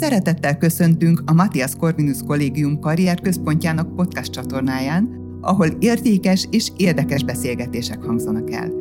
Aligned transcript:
Szeretettel 0.00 0.58
köszöntünk 0.58 1.22
a 1.26 1.32
Matthias 1.32 1.76
Corvinus 1.76 2.18
Kollégium 2.26 2.80
karrierközpontjának 2.80 3.94
podcast 3.94 4.32
csatornáján, 4.32 5.08
ahol 5.40 5.66
értékes 5.66 6.46
és 6.50 6.72
érdekes 6.76 7.24
beszélgetések 7.24 8.02
hangzanak 8.02 8.52
el. 8.52 8.72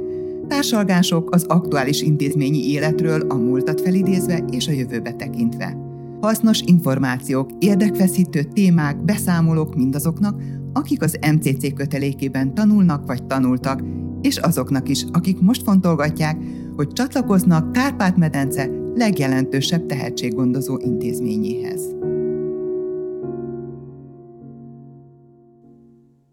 Társalgások 0.48 1.34
az 1.34 1.44
aktuális 1.44 2.02
intézményi 2.02 2.70
életről 2.70 3.22
a 3.22 3.36
múltat 3.36 3.82
felidézve 3.82 4.38
és 4.50 4.68
a 4.68 4.72
jövőbe 4.72 5.12
tekintve. 5.12 5.78
Hasznos 6.22 6.62
információk, 6.66 7.50
érdekfeszítő 7.60 8.44
témák, 8.44 9.04
beszámolók 9.04 9.76
mindazoknak, 9.76 10.42
akik 10.74 11.02
az 11.02 11.20
MCC 11.34 11.74
kötelékében 11.74 12.54
tanulnak 12.54 13.06
vagy 13.06 13.24
tanultak, 13.24 13.82
és 14.22 14.38
azoknak 14.38 14.90
is, 14.90 15.06
akik 15.12 15.40
most 15.40 15.64
fontolgatják, 15.64 16.38
hogy 16.76 16.88
csatlakoznak 16.94 17.72
Kárpát-medence 17.72 18.84
legjelentősebb 18.96 19.86
tehetséggondozó 19.86 20.78
intézményéhez. 20.78 21.96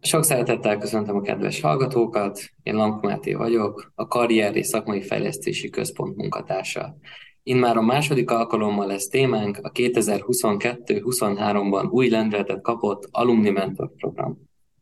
Sok 0.01 0.25
szeretettel 0.25 0.79
köszöntöm 0.79 1.17
a 1.17 1.21
kedves 1.21 1.61
hallgatókat, 1.61 2.41
én 2.63 2.75
Lankó 2.75 3.09
Máté 3.09 3.35
vagyok, 3.35 3.93
a 3.95 4.07
Karrier 4.07 4.57
és 4.57 4.67
Szakmai 4.67 5.03
Fejlesztési 5.03 5.71
Központ 5.71 6.17
munkatársa. 6.17 6.97
Immár 7.43 7.77
a 7.77 7.83
második 7.83 8.31
alkalommal 8.31 8.87
lesz 8.87 9.09
témánk 9.09 9.59
a 9.63 9.71
2022-23-ban 9.71 11.91
új 11.91 12.09
lendületet 12.09 12.61
kapott 12.61 13.09
Alumni 13.11 13.51
Mentor 13.51 13.91
program, 13.97 14.39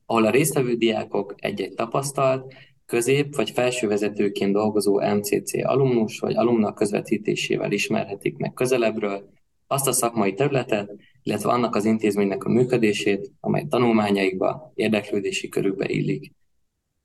ahol 0.07 0.24
a 0.24 0.30
résztvevő 0.30 0.74
diákok 0.74 1.35
egy-egy 1.37 1.74
tapasztalt, 1.74 2.55
közép 2.91 3.37
vagy 3.37 3.51
felsővezetőként 3.51 4.53
dolgozó 4.53 5.01
MCC 5.01 5.65
alumnus 5.65 6.19
vagy 6.19 6.37
alumnak 6.37 6.75
közvetítésével 6.75 7.73
ismerhetik 7.73 8.37
meg 8.37 8.53
közelebbről 8.53 9.30
azt 9.66 9.87
a 9.87 9.93
szakmai 9.93 10.35
területet, 10.35 10.91
illetve 11.23 11.51
annak 11.51 11.75
az 11.75 11.85
intézménynek 11.85 12.45
a 12.45 12.49
működését, 12.49 13.32
amely 13.41 13.66
tanulmányaikba, 13.69 14.73
érdeklődési 14.74 15.49
körükbe 15.49 15.88
illik. 15.88 16.32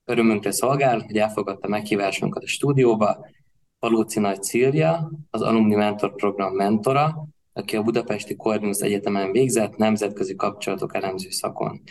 Örömünkre 0.05 0.51
szolgál, 0.51 0.99
hogy 0.99 1.17
elfogadta 1.17 1.67
meghívásunkat 1.67 2.43
a 2.43 2.47
stúdióba, 2.47 3.25
Palóci 3.79 4.19
Nagy 4.19 4.43
Szilvia, 4.43 5.11
az 5.29 5.41
Alumni 5.41 5.75
Mentor 5.75 6.15
Program 6.15 6.53
mentora, 6.53 7.27
aki 7.53 7.75
a 7.75 7.81
Budapesti 7.81 8.35
Corvinus 8.35 8.79
Egyetemen 8.79 9.31
végzett 9.31 9.75
nemzetközi 9.75 10.35
kapcsolatok 10.35 10.95
elemző 10.95 11.29
szakon. 11.29 11.81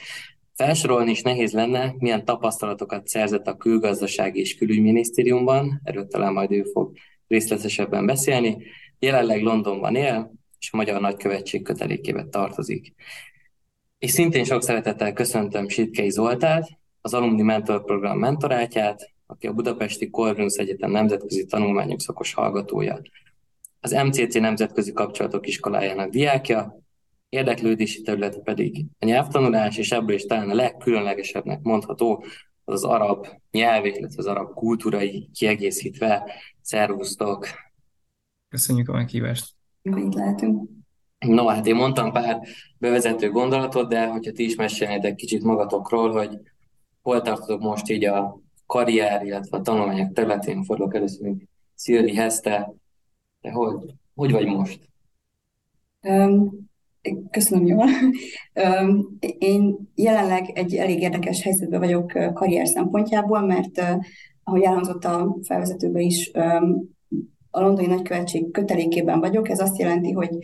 Felsorolni 0.54 1.10
is 1.10 1.22
nehéz 1.22 1.52
lenne, 1.52 1.94
milyen 1.98 2.24
tapasztalatokat 2.24 3.06
szerzett 3.06 3.46
a 3.46 3.56
külgazdasági 3.56 4.40
és 4.40 4.56
külügyminisztériumban, 4.56 5.80
erről 5.84 6.06
talán 6.06 6.32
majd 6.32 6.50
ő 6.50 6.62
fog 6.62 6.96
részletesebben 7.26 8.06
beszélni. 8.06 8.56
Jelenleg 8.98 9.42
Londonban 9.42 9.94
él, 9.96 10.32
és 10.58 10.72
a 10.72 10.76
Magyar 10.76 11.00
Nagykövetség 11.00 11.62
kötelékébe 11.62 12.24
tartozik. 12.24 12.94
És 13.98 14.10
szintén 14.10 14.44
sok 14.44 14.62
szeretettel 14.62 15.12
köszöntöm 15.12 15.68
Sitkei 15.68 16.10
Zoltát, 16.10 16.68
az 17.00 17.14
Alumni 17.14 17.42
Mentor 17.42 17.84
Program 17.84 18.18
mentorátját, 18.18 19.12
aki 19.26 19.46
a 19.46 19.52
Budapesti 19.52 20.10
Corvinus 20.10 20.54
Egyetem 20.54 20.90
nemzetközi 20.90 21.44
tanulmányok 21.44 22.00
szakos 22.00 22.34
hallgatója. 22.34 23.00
Az 23.80 23.92
MCC 23.92 24.34
Nemzetközi 24.34 24.92
Kapcsolatok 24.92 25.46
Iskolájának 25.46 26.10
diákja, 26.10 26.83
érdeklődési 27.34 28.02
területe 28.02 28.38
pedig 28.38 28.84
a 28.98 29.04
nyelvtanulás, 29.04 29.76
és 29.76 29.90
ebből 29.90 30.14
is 30.14 30.24
talán 30.24 30.50
a 30.50 30.54
legkülönlegesebbnek 30.54 31.62
mondható 31.62 32.24
az, 32.64 32.74
az 32.74 32.84
arab 32.84 33.26
nyelv, 33.50 33.84
illetve 33.84 34.14
az 34.16 34.26
arab 34.26 34.54
kultúrai 34.54 35.28
kiegészítve. 35.32 36.32
Szervusztok! 36.60 37.46
Köszönjük 38.48 38.88
a 38.88 38.92
meghívást! 38.92 39.52
Jó, 39.82 39.96
itt 39.96 40.14
lehetünk. 40.14 40.68
No, 41.18 41.46
hát 41.46 41.66
én 41.66 41.74
mondtam 41.74 42.12
pár 42.12 42.40
bevezető 42.78 43.30
gondolatot, 43.30 43.88
de 43.88 44.06
hogyha 44.06 44.32
ti 44.32 44.44
is 44.44 44.54
mesélnétek 44.54 45.14
kicsit 45.14 45.42
magatokról, 45.42 46.12
hogy 46.12 46.38
hol 47.02 47.22
tartotok 47.22 47.60
most 47.60 47.90
így 47.90 48.04
a 48.04 48.40
karrier, 48.66 49.24
illetve 49.24 49.56
a 49.56 49.60
tanulmányok 49.60 50.12
területén, 50.12 50.64
fordulok 50.64 50.94
először 50.94 51.26
még 51.26 51.48
Szilvihez, 51.74 52.40
te, 52.40 52.72
te 53.40 53.50
hogy, 53.50 53.94
hogy 54.14 54.32
vagy 54.32 54.46
most? 54.46 54.88
Um, 56.00 56.63
Köszönöm 57.30 57.66
jól. 57.66 57.86
Én 59.38 59.76
jelenleg 59.94 60.50
egy 60.54 60.74
elég 60.74 61.00
érdekes 61.00 61.42
helyzetben 61.42 61.80
vagyok 61.80 62.12
karrier 62.34 62.66
szempontjából, 62.66 63.40
mert 63.40 63.82
ahogy 64.44 64.62
elhangzott 64.62 65.04
a 65.04 65.36
felvezetőben 65.42 66.02
is, 66.02 66.30
a 67.50 67.60
londoni 67.60 67.86
nagykövetség 67.86 68.50
kötelékében 68.50 69.20
vagyok. 69.20 69.48
Ez 69.48 69.60
azt 69.60 69.78
jelenti, 69.78 70.12
hogy 70.12 70.38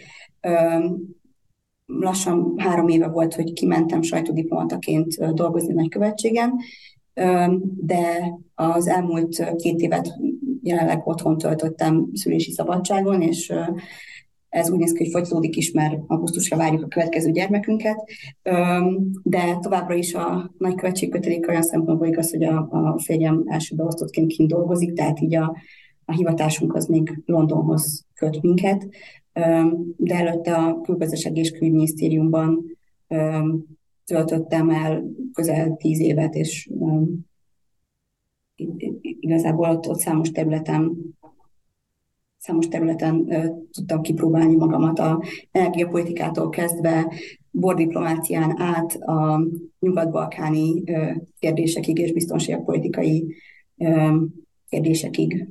lassan 1.86 2.54
három 2.56 2.88
éve 2.88 3.08
volt, 3.08 3.34
hogy 3.34 3.52
kimentem 3.52 4.02
sajtódiplomataként 4.02 5.34
dolgozni 5.34 5.72
nagykövetségen, 5.72 6.52
de 7.76 8.32
az 8.54 8.88
elmúlt 8.88 9.54
két 9.56 9.80
évet 9.80 10.12
jelenleg 10.62 11.06
otthon 11.06 11.38
töltöttem 11.38 12.08
szülési 12.12 12.52
szabadságon, 12.52 13.22
és 13.22 13.52
ez 14.50 14.70
úgy 14.70 14.78
néz 14.78 14.92
ki, 14.92 14.98
hogy 14.98 15.10
folytatódik 15.10 15.56
is, 15.56 15.70
mert 15.70 15.98
augusztusra 16.06 16.56
várjuk 16.56 16.82
a 16.82 16.88
következő 16.88 17.30
gyermekünket, 17.30 17.96
de 19.22 19.58
továbbra 19.60 19.94
is 19.94 20.14
a 20.14 20.54
nagykövetség 20.58 21.10
kötelék 21.10 21.48
olyan 21.48 21.62
szempontból 21.62 22.06
igaz, 22.06 22.30
hogy 22.30 22.44
a, 22.44 22.68
a 22.70 22.98
férjem 22.98 23.44
első 23.46 23.76
beosztottként 23.76 24.32
kint 24.32 24.50
dolgozik, 24.50 24.92
tehát 24.92 25.20
így 25.20 25.34
a, 25.34 25.56
a 26.04 26.12
hivatásunk 26.12 26.74
az 26.74 26.86
még 26.86 27.22
Londonhoz 27.26 28.06
köt 28.14 28.42
minket, 28.42 28.88
de 29.96 30.14
előtte 30.14 30.54
a 30.54 30.80
külgazdasági 30.80 31.40
és 31.40 31.50
külügyminisztériumban 31.50 32.64
töltöttem 34.04 34.70
el 34.70 35.04
közel 35.32 35.76
tíz 35.76 36.00
évet, 36.00 36.34
és 36.34 36.70
igazából 39.00 39.68
ott, 39.68 39.88
ott 39.88 39.98
számos 39.98 40.30
területen 40.30 40.96
számos 42.40 42.68
területen 42.68 43.26
tudtam 43.70 44.02
kipróbálni 44.02 44.56
magamat 44.56 44.98
a 44.98 45.22
energiapolitikától 45.50 46.48
kezdve, 46.48 47.12
bordiplomácián 47.50 48.60
át 48.60 48.94
a 48.94 49.46
nyugat-balkáni 49.80 50.82
kérdésekig 51.38 51.98
és 51.98 52.12
biztonságpolitikai 52.12 53.34
kérdésekig. 54.68 55.48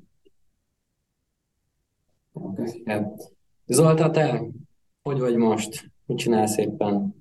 Zolta, 3.65 4.09
te 4.09 4.41
hogy 5.01 5.19
vagy 5.19 5.35
most? 5.35 5.91
Mit 6.05 6.17
csinálsz 6.17 6.57
éppen? 6.57 7.15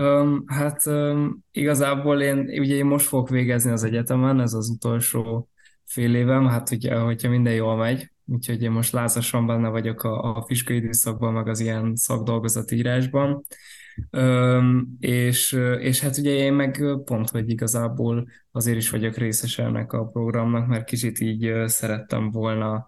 Um, 0.00 0.44
hát 0.46 0.86
um, 0.86 1.44
igazából 1.50 2.20
én, 2.20 2.38
ugye 2.38 2.74
én 2.74 2.84
most 2.84 3.06
fogok 3.06 3.28
végezni 3.28 3.70
az 3.70 3.84
egyetemen, 3.84 4.40
ez 4.40 4.52
az 4.52 4.68
utolsó 4.68 5.48
fél 5.84 6.14
évem, 6.14 6.46
hát 6.46 6.70
ugye, 6.70 6.94
hogyha 6.94 7.28
minden 7.28 7.54
jól 7.54 7.76
megy, 7.76 8.10
úgyhogy 8.26 8.62
én 8.62 8.70
most 8.70 8.92
lázasan 8.92 9.46
benne 9.46 9.68
vagyok 9.68 10.02
a, 10.02 10.36
a 10.36 10.42
fiskai 10.42 10.76
időszakban, 10.76 11.32
meg 11.32 11.48
az 11.48 11.60
ilyen 11.60 11.96
szakdolgozatírásban. 11.96 13.44
Üm, 14.10 14.96
és, 15.00 15.52
és 15.78 16.00
hát 16.00 16.16
ugye 16.16 16.30
én 16.30 16.52
meg 16.52 16.84
pont, 17.04 17.30
hogy 17.30 17.50
igazából 17.50 18.28
azért 18.52 18.76
is 18.76 18.90
vagyok 18.90 19.16
részes 19.16 19.58
ennek 19.58 19.92
a 19.92 20.06
programnak, 20.06 20.66
mert 20.66 20.84
kicsit 20.84 21.20
így 21.20 21.52
szerettem 21.66 22.30
volna 22.30 22.86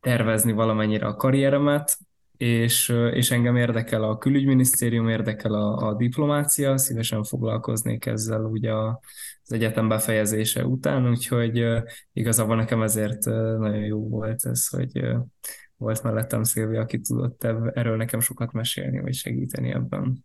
tervezni 0.00 0.52
valamennyire 0.52 1.06
a 1.06 1.16
karrieremet, 1.16 1.98
és, 2.36 2.88
és 3.12 3.30
engem 3.30 3.56
érdekel 3.56 4.02
a 4.02 4.18
külügyminisztérium, 4.18 5.08
érdekel 5.08 5.54
a, 5.54 5.88
a 5.88 5.94
diplomácia, 5.94 6.78
szívesen 6.78 7.24
foglalkoznék 7.24 8.06
ezzel 8.06 8.44
ugye 8.44 8.72
a, 8.72 9.00
az 9.42 9.52
egyetem 9.52 9.88
befejezése 9.88 10.66
után, 10.66 11.08
úgyhogy 11.08 11.66
igazából 12.12 12.56
nekem 12.56 12.82
ezért 12.82 13.24
nagyon 13.58 13.84
jó 13.84 14.08
volt 14.08 14.46
ez, 14.46 14.68
hogy 14.68 15.02
volt 15.76 16.02
mellettem 16.02 16.42
Szilvia, 16.42 16.80
aki 16.80 17.00
tudott 17.00 17.44
erről 17.74 17.96
nekem 17.96 18.20
sokat 18.20 18.52
mesélni, 18.52 19.00
vagy 19.00 19.14
segíteni 19.14 19.70
ebben. 19.70 20.24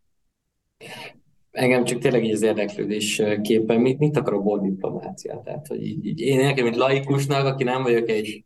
Engem 1.52 1.84
csak 1.84 2.00
tényleg 2.00 2.24
így 2.24 2.32
az 2.34 2.42
érdeklődés 2.42 3.22
képen, 3.42 3.82
mit, 3.82 4.00
mit 4.00 4.18
akar 4.18 4.34
a 4.34 4.40
bor 4.40 4.62
diplomácia? 4.62 5.42
Tehát, 5.44 5.68
hogy 5.68 5.86
így, 5.86 6.06
így 6.06 6.20
én 6.20 6.40
nekem, 6.40 6.64
mint 6.64 6.76
laikusnak, 6.76 7.46
aki 7.46 7.64
nem 7.64 7.84
vagyok 7.84 8.10
egy 8.10 8.46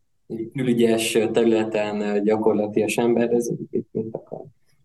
külügyes 0.54 1.18
területen 1.32 2.24
gyakorlatias 2.24 2.98
ember, 2.98 3.32
ez 3.32 3.50
mit, 3.72 3.88
mit 3.92 4.08
akar? 4.12 4.42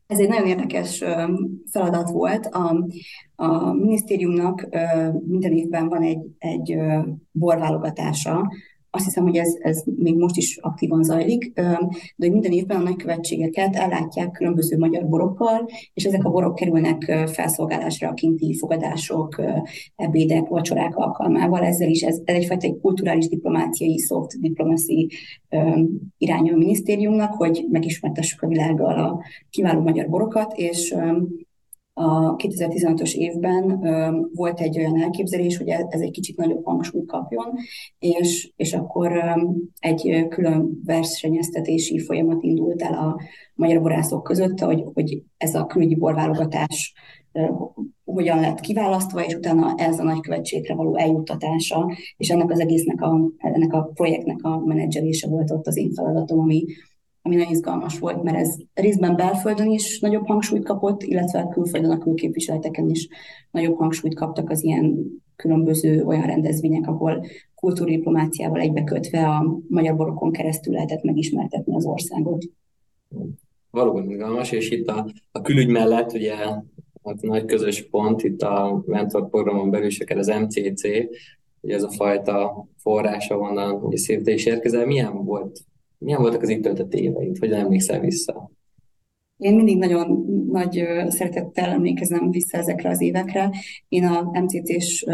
Ez 0.07 0.19
egy 0.19 0.29
nagyon 0.29 0.47
érdekes 0.47 1.05
feladat 1.71 2.11
volt. 2.11 2.47
A, 2.47 2.87
a 3.37 3.73
minisztériumnak 3.73 4.69
minden 5.27 5.53
évben 5.53 5.89
van 5.89 6.03
egy, 6.03 6.21
egy 6.39 6.77
borválogatása, 7.31 8.53
azt 8.91 9.05
hiszem, 9.05 9.25
hogy 9.25 9.37
ez, 9.37 9.55
ez 9.61 9.83
még 9.97 10.17
most 10.17 10.37
is 10.37 10.57
aktívan 10.57 11.03
zajlik, 11.03 11.53
de 11.55 11.79
hogy 12.17 12.33
minden 12.33 12.53
évben 12.53 12.77
a 12.77 12.83
nagykövetségeket 12.83 13.77
ellátják 13.77 14.31
különböző 14.31 14.79
magyar 14.79 15.09
borokkal, 15.09 15.69
és 15.95 16.05
ezek 16.05 16.25
a 16.25 16.31
borok 16.31 16.55
kerülnek 16.55 17.03
felszolgálásra 17.27 18.09
a 18.09 18.15
kinti 18.15 18.55
fogadások, 18.55 19.43
ebédek, 19.97 20.49
vacsorák 20.49 20.97
alkalmával. 20.97 21.65
Ezzel 21.65 21.89
is 21.89 22.03
ez, 22.03 22.21
ez 22.25 22.35
egyfajta 22.35 22.67
egy 22.67 22.79
kulturális 22.81 23.29
diplomáciai, 23.29 23.99
soft 23.99 24.41
diplomacy 24.41 25.11
iránya 26.19 26.53
a 26.53 26.57
minisztériumnak, 26.57 27.35
hogy 27.35 27.67
megismertessük 27.71 28.43
a 28.43 28.47
világgal 28.49 28.99
a 28.99 29.21
kiváló 29.51 29.81
magyar 29.81 30.09
borokat, 30.09 30.53
és 30.57 30.95
a 31.99 32.37
2015-ös 32.37 33.15
évben 33.15 33.81
volt 34.35 34.61
egy 34.61 34.79
olyan 34.79 35.03
elképzelés, 35.03 35.57
hogy 35.57 35.69
ez 35.69 36.01
egy 36.01 36.11
kicsit 36.11 36.37
nagyobb 36.37 36.65
hangsúlyt 36.65 37.07
kapjon, 37.07 37.55
és, 37.99 38.53
és 38.57 38.75
akkor 38.75 39.13
egy 39.79 40.27
külön 40.29 40.81
versenyeztetési 40.85 41.99
folyamat 41.99 42.43
indult 42.43 42.83
el 42.83 42.95
a 42.95 43.21
magyar 43.55 43.83
borászok 43.83 44.23
között, 44.23 44.59
hogy, 44.61 44.85
hogy 44.95 45.23
ez 45.37 45.55
a 45.55 45.67
külügyi 45.67 45.95
borválogatás 45.95 46.95
hogyan 48.05 48.41
lett 48.41 48.61
kiválasztva, 48.61 49.25
és 49.25 49.35
utána 49.35 49.75
ez 49.77 49.99
a 49.99 50.03
nagykövetségre 50.03 50.75
való 50.75 50.97
eljuttatása, 50.97 51.93
és 52.17 52.31
ennek 52.31 52.51
az 52.51 52.61
egésznek 52.61 53.01
a, 53.03 53.31
ennek 53.37 53.73
a 53.73 53.91
projektnek 53.95 54.43
a 54.43 54.59
menedzselése 54.59 55.29
volt 55.29 55.51
ott 55.51 55.67
az 55.67 55.77
én 55.77 55.93
feladatom, 55.93 56.39
ami, 56.39 56.65
ami 57.23 57.37
nagyon 57.37 57.53
izgalmas 57.53 57.99
volt, 57.99 58.23
mert 58.23 58.37
ez 58.37 58.57
részben 58.75 59.17
belföldön 59.17 59.71
is 59.71 60.01
nagyobb 60.01 60.27
hangsúlyt 60.27 60.65
kapott, 60.65 61.03
illetve 61.03 61.49
külföldön 61.53 61.91
a 61.91 61.99
külképviseleteken 61.99 62.89
is 62.89 63.09
nagyobb 63.51 63.77
hangsúlyt 63.77 64.15
kaptak 64.15 64.51
az 64.51 64.65
ilyen 64.65 64.97
különböző 65.37 66.05
olyan 66.05 66.27
rendezvények, 66.27 66.87
ahol 66.87 67.27
kultúrdiplomáciával 67.55 68.61
egybekötve 68.61 69.27
a 69.27 69.61
magyar 69.69 69.97
borokon 69.97 70.33
keresztül 70.33 70.73
lehetett 70.73 71.03
megismertetni 71.03 71.75
az 71.75 71.85
országot. 71.85 72.45
Valóban 73.71 74.11
izgalmas, 74.11 74.53
és 74.53 74.71
itt 74.71 74.89
a, 74.89 75.11
a 75.33 75.41
külügy 75.41 75.69
mellett 75.69 76.13
ugye 76.13 76.35
a 77.03 77.15
nagy 77.21 77.45
közös 77.45 77.89
pont 77.91 78.23
itt 78.23 78.43
a 78.43 78.83
mentor 78.87 79.29
programon 79.29 79.71
belül 79.71 79.87
is 79.87 80.01
az 80.01 80.27
MCC, 80.27 80.83
ugye 81.61 81.75
ez 81.75 81.83
a 81.83 81.91
fajta 81.91 82.67
forrása 82.77 83.39
onnan, 83.39 83.79
hogy 83.79 83.97
szívte 83.97 84.33
is 84.33 84.47
érkezel. 84.47 84.87
Milyen 84.87 85.25
volt 85.25 85.61
milyen 85.99 86.21
voltak 86.21 86.43
az 86.43 86.49
itt 86.49 86.63
töltött 86.63 86.95
éveid? 86.95 87.39
Hogyan 87.39 87.59
emlékszel 87.59 88.01
vissza? 88.01 88.51
Én 89.37 89.55
mindig 89.55 89.79
nagyon 89.79 90.25
nagy 90.51 90.85
szeretettel 91.09 91.71
emlékezem 91.71 92.31
vissza 92.31 92.59
ezekre 92.59 92.91
az 92.91 93.01
évekre. 93.01 93.51
Én 93.89 94.05
a 94.05 94.31
MCC-s 94.41 95.07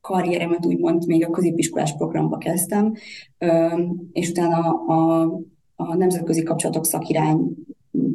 karrieremet 0.00 0.66
úgymond 0.66 1.06
még 1.06 1.24
a 1.24 1.30
középiskolás 1.30 1.96
programba 1.96 2.38
kezdtem, 2.38 2.94
és 4.12 4.30
utána 4.30 4.70
a, 4.70 5.22
a 5.74 5.96
nemzetközi 5.96 6.42
kapcsolatok 6.42 6.86
szakirány 6.86 7.54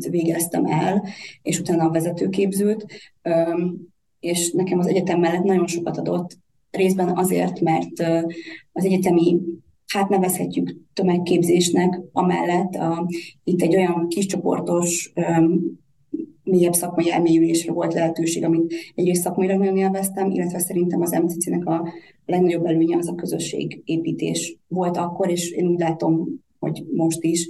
végeztem 0.09 0.65
el, 0.65 1.03
és 1.41 1.59
utána 1.59 1.83
a 1.83 1.91
vezetőképzőt, 1.91 2.85
és 4.19 4.51
nekem 4.51 4.79
az 4.79 4.87
egyetem 4.87 5.19
mellett 5.19 5.43
nagyon 5.43 5.67
sokat 5.67 5.97
adott, 5.97 6.37
részben 6.71 7.17
azért, 7.17 7.61
mert 7.61 7.99
az 8.71 8.85
egyetemi 8.85 9.41
hát 9.87 10.09
nevezhetjük 10.09 10.75
tömegképzésnek, 10.93 12.01
amellett 12.11 12.75
a, 12.75 13.07
itt 13.43 13.61
egy 13.61 13.75
olyan 13.75 14.07
kiscsoportos, 14.07 15.13
mélyebb 16.43 16.73
szakmai 16.73 17.11
elmélyülésre 17.11 17.71
volt 17.71 17.93
lehetőség, 17.93 18.43
amit 18.43 18.73
egyrészt 18.95 19.21
szakmailag 19.21 19.57
nagyon 19.57 19.77
élveztem, 19.77 20.31
illetve 20.31 20.59
szerintem 20.59 21.01
az 21.01 21.11
MCC-nek 21.11 21.65
a 21.65 21.87
legnagyobb 22.25 22.65
előnye 22.65 22.97
az 22.97 23.07
a 23.07 23.15
közösségépítés 23.15 24.57
volt 24.67 24.97
akkor, 24.97 25.29
és 25.29 25.51
én 25.51 25.67
úgy 25.67 25.79
látom, 25.79 26.27
hogy 26.59 26.83
most 26.93 27.23
is, 27.23 27.47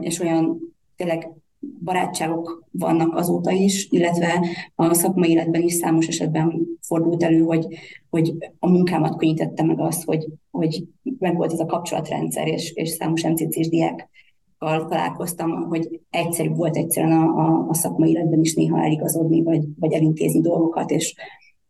és 0.00 0.20
olyan 0.20 0.74
tényleg 0.96 1.30
barátságok 1.60 2.64
vannak 2.70 3.14
azóta 3.14 3.50
is, 3.50 3.88
illetve 3.90 4.46
a 4.74 4.94
szakmai 4.94 5.30
életben 5.30 5.62
is 5.62 5.72
számos 5.72 6.06
esetben 6.06 6.66
fordult 6.80 7.22
elő, 7.22 7.40
hogy, 7.40 7.66
hogy 8.10 8.34
a 8.58 8.68
munkámat 8.68 9.16
könnyítette 9.16 9.62
meg 9.62 9.80
azt, 9.80 10.04
hogy, 10.04 10.26
hogy 10.50 10.84
meg 11.18 11.36
volt 11.36 11.52
ez 11.52 11.60
a 11.60 11.66
kapcsolatrendszer, 11.66 12.46
és, 12.46 12.72
és 12.72 12.88
számos 12.88 13.22
MCC-s 13.22 13.68
diákkal 13.68 14.86
találkoztam, 14.88 15.50
hogy 15.50 16.00
egyszerűbb 16.10 16.56
volt 16.56 16.76
egyszerűen 16.76 17.12
a, 17.12 17.24
a, 17.24 17.66
a 17.68 17.74
szakmai 17.74 18.10
életben 18.10 18.40
is 18.40 18.54
néha 18.54 18.84
eligazodni, 18.84 19.42
vagy, 19.42 19.64
vagy 19.78 19.92
elintézni 19.92 20.40
dolgokat, 20.40 20.90
és, 20.90 21.14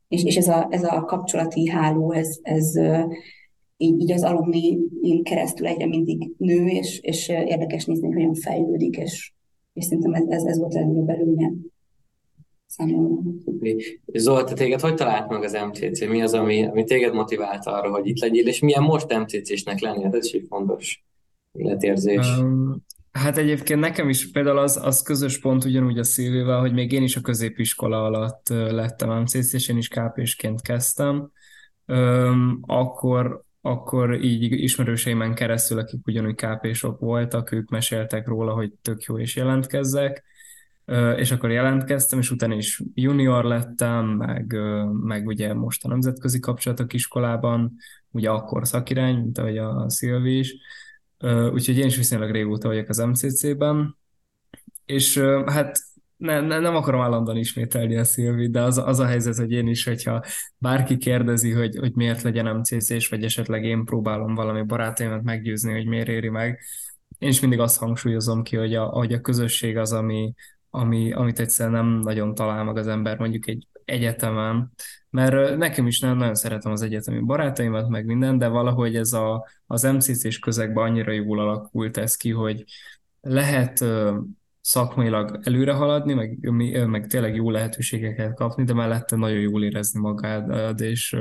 és, 0.09 0.25
és 0.25 0.37
ez, 0.37 0.49
a, 0.49 0.67
ez 0.71 0.85
a 0.85 1.05
kapcsolati 1.05 1.69
háló, 1.69 2.13
ez, 2.13 2.39
ez 2.43 2.73
így, 3.77 4.01
így 4.01 4.13
az 4.13 4.23
alumni 4.23 4.79
keresztül 5.23 5.67
egyre 5.67 5.87
mindig 5.87 6.33
nő, 6.37 6.67
és, 6.67 7.01
és 7.01 7.29
érdekes 7.29 7.85
nézni, 7.85 8.07
hogy 8.07 8.15
hogyan 8.15 8.35
fejlődik, 8.35 8.97
és, 8.97 9.33
és 9.79 9.85
szerintem 9.85 10.15
ez, 10.15 10.25
ez, 10.29 10.45
ez 10.45 10.59
volt 10.59 10.75
a 10.75 10.79
legnagyobb 10.79 11.09
előnye 11.09 11.51
számomra. 12.67 13.21
Zolta, 14.13 14.55
téged 14.55 14.81
hogy 14.81 14.95
talált 14.95 15.29
meg 15.29 15.43
az 15.43 15.53
MCC? 15.53 16.09
Mi 16.09 16.23
az, 16.23 16.35
ami, 16.35 16.67
ami 16.67 16.85
téged 16.85 17.15
motivált 17.15 17.67
arra, 17.67 17.91
hogy 17.91 18.07
itt 18.07 18.19
legyél, 18.19 18.47
és 18.47 18.61
milyen 18.61 18.83
most 18.83 19.19
MCC-snek 19.19 19.81
lenni? 19.81 20.03
Hát 20.03 20.15
ez 20.15 20.25
is 20.25 20.33
egy 20.33 20.47
fontos 20.49 21.05
életérzés. 21.53 22.39
Um, 22.39 22.85
hát 23.13 23.37
egyébként 23.37 23.81
nekem 23.81 24.09
is 24.09 24.31
például 24.31 24.59
az, 24.59 24.81
az 24.83 25.03
közös 25.03 25.41
pont 25.41 25.65
ugyanúgy 25.65 25.99
a 25.99 26.05
Szilvével, 26.05 26.61
hogy 26.61 26.73
még 26.73 26.93
én 26.93 27.03
is 27.03 27.17
a 27.17 27.21
középiskola 27.21 28.05
alatt 28.05 28.49
lettem 28.49 29.21
MCC, 29.21 29.53
és 29.53 29.69
én 29.69 29.77
is 29.77 29.89
KP-sként 29.89 30.63
kezdtem. 30.63 31.31
Um, 31.87 32.61
akkor, 32.67 33.45
akkor 33.61 34.25
így 34.25 34.53
ismerőseimen 34.53 35.35
keresztül, 35.35 35.79
akik 35.79 36.07
ugyanúgy 36.07 36.35
KP-sok 36.35 37.01
voltak, 37.01 37.53
ők 37.53 37.69
meséltek 37.69 38.27
róla, 38.27 38.53
hogy 38.53 38.73
tök 38.83 39.03
jó 39.03 39.19
és 39.19 39.37
jelentkezzek, 39.37 40.25
és 41.17 41.31
akkor 41.31 41.51
jelentkeztem, 41.51 42.19
és 42.19 42.31
utána 42.31 42.55
is 42.55 42.83
junior 42.95 43.45
lettem, 43.45 44.07
meg, 44.07 44.57
meg 45.03 45.27
ugye 45.27 45.55
most 45.55 45.85
a 45.85 45.89
nemzetközi 45.89 46.41
kapcsolatok 46.41 46.93
iskolában, 46.93 47.77
ugye 48.11 48.31
akkor 48.31 48.67
szakirány, 48.67 49.17
mint 49.17 49.39
ahogy 49.39 49.59
a 49.59 49.91
Szilvi 49.91 50.39
is, 50.39 50.55
úgyhogy 51.53 51.79
én 51.79 51.87
is 51.87 51.97
viszonylag 51.97 52.31
régóta 52.31 52.69
vagyok 52.69 52.89
az 52.89 52.99
MCC-ben, 52.99 53.97
és 54.87 55.19
hát 55.47 55.79
ne, 56.19 56.41
ne, 56.41 56.59
nem 56.59 56.77
akarom 56.77 57.01
állandóan 57.01 57.37
ismételni 57.37 57.97
a 57.97 58.05
Szilvi, 58.05 58.49
de 58.49 58.63
az, 58.63 58.79
az 58.79 58.99
a 58.99 59.07
helyzet, 59.07 59.37
hogy 59.37 59.53
én 59.53 59.67
is, 59.67 59.85
hogyha 59.85 60.23
bárki 60.59 60.97
kérdezi, 60.97 61.51
hogy, 61.51 61.77
hogy 61.77 61.93
miért 61.95 62.23
legyen 62.23 62.57
MCC-s, 62.57 63.09
vagy 63.09 63.25
esetleg 63.25 63.65
én 63.65 63.85
próbálom 63.85 64.35
valami 64.35 64.63
barátaimat 64.63 65.23
meggyőzni, 65.23 65.73
hogy 65.73 65.87
miért 65.87 66.09
éri 66.09 66.29
meg, 66.29 66.61
én 67.19 67.29
is 67.29 67.41
mindig 67.41 67.61
azt 67.61 67.79
hangsúlyozom 67.79 68.43
ki, 68.43 68.57
hogy 68.57 68.75
a, 68.75 68.85
hogy 68.85 69.13
a 69.13 69.21
közösség 69.21 69.77
az, 69.77 69.93
ami, 69.93 70.35
ami, 70.71 71.13
amit 71.13 71.41
egyszerűen 71.41 71.85
nem 71.85 71.99
nagyon 71.99 72.35
talál 72.35 72.65
meg 72.65 72.77
az 72.77 72.87
ember 72.87 73.19
mondjuk 73.19 73.49
egy 73.49 73.67
egyetemen, 73.85 74.73
mert 75.11 75.57
nekem 75.57 75.87
is 75.87 76.01
nem 76.01 76.17
nagyon 76.17 76.35
szeretem 76.35 76.73
az 76.73 76.83
egyetemi 76.83 77.21
barátaimat, 77.21 77.89
meg 77.89 78.05
minden, 78.05 78.39
de 78.39 78.49
valahogy 78.49 78.97
ez 78.97 79.13
a, 79.13 79.47
az 79.67 79.83
MCC-s 79.83 80.39
közegben 80.39 80.85
annyira 80.85 81.13
jól 81.13 81.41
alakult 81.41 81.97
ez 81.97 82.17
ki, 82.17 82.31
hogy 82.31 82.65
lehet 83.21 83.85
szakmailag 84.61 85.41
előre 85.43 85.73
haladni, 85.73 86.15
meg, 86.15 86.51
meg 86.87 87.07
tényleg 87.07 87.35
jó 87.35 87.51
lehetőségeket 87.51 88.35
kapni, 88.35 88.65
de 88.65 88.75
mellette 88.75 89.17
nagyon 89.17 89.41
jól 89.41 89.65
érezni 89.65 90.01
magad, 90.01 90.81
és, 90.81 91.17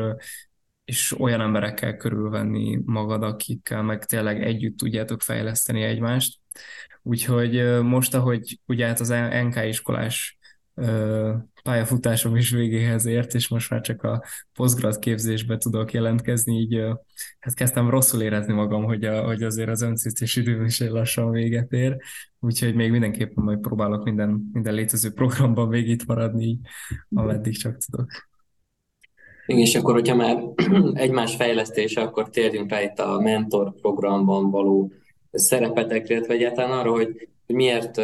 és 0.86 1.20
olyan 1.20 1.42
emberekkel 1.42 1.98
körülvenni 1.98 2.80
magad, 2.86 3.24
akikkel 3.24 3.82
meg 3.84 4.06
tényleg 4.06 4.44
együtt 4.44 4.78
tudjátok 4.78 5.22
fejleszteni 5.22 5.82
egymást. 5.82 6.40
Úgyhogy 7.02 7.82
most, 7.84 8.16
ahogy 8.16 8.60
ugye 8.66 8.86
hát 8.88 9.00
az 9.00 9.14
NK 9.44 9.66
iskolás 9.66 10.37
pályafutásom 11.64 12.36
is 12.36 12.50
végéhez 12.50 13.06
ért, 13.06 13.34
és 13.34 13.48
most 13.48 13.70
már 13.70 13.82
csak 13.82 14.04
a 14.04 14.24
posztgrad 14.54 15.00
képzésbe 15.00 15.58
tudok 15.58 15.94
jelentkezni, 15.94 16.56
így 16.56 16.82
hát 17.40 17.54
kezdtem 17.54 17.90
rosszul 17.90 18.22
érezni 18.22 18.54
magam, 18.54 18.84
hogy, 18.84 19.04
a, 19.06 19.26
hogy 19.26 19.44
azért 19.44 19.70
az 19.70 19.82
öncítés 19.82 20.36
időm 20.36 20.66
is 20.66 20.80
lassan 20.80 21.32
véget 21.32 21.72
ér, 21.72 21.98
úgyhogy 22.40 22.76
még 22.76 22.92
mindenképpen 22.92 23.44
majd 23.44 23.60
próbálok 23.60 24.04
minden, 24.04 24.50
minden 24.54 24.74
létező 24.74 25.12
programban 25.12 25.68
még 25.68 25.90
itt 25.90 26.06
maradni, 26.06 26.46
így, 26.46 26.60
ameddig 27.16 27.58
csak 27.58 27.78
tudok. 27.78 28.10
És 29.46 29.76
akkor, 29.76 29.94
hogyha 29.94 30.16
már 30.16 30.44
egymás 30.94 31.36
fejlesztése, 31.36 32.02
akkor 32.02 32.30
térjünk 32.30 32.70
rá 32.70 32.82
itt 32.82 33.00
a 33.00 33.20
mentor 33.20 33.74
programban 33.82 34.52
való 34.52 34.92
szerepetekre, 35.32 36.16
illetve 36.16 36.34
egyáltalán 36.34 36.80
arra, 36.80 36.92
hogy 36.92 37.30
miért 37.46 38.02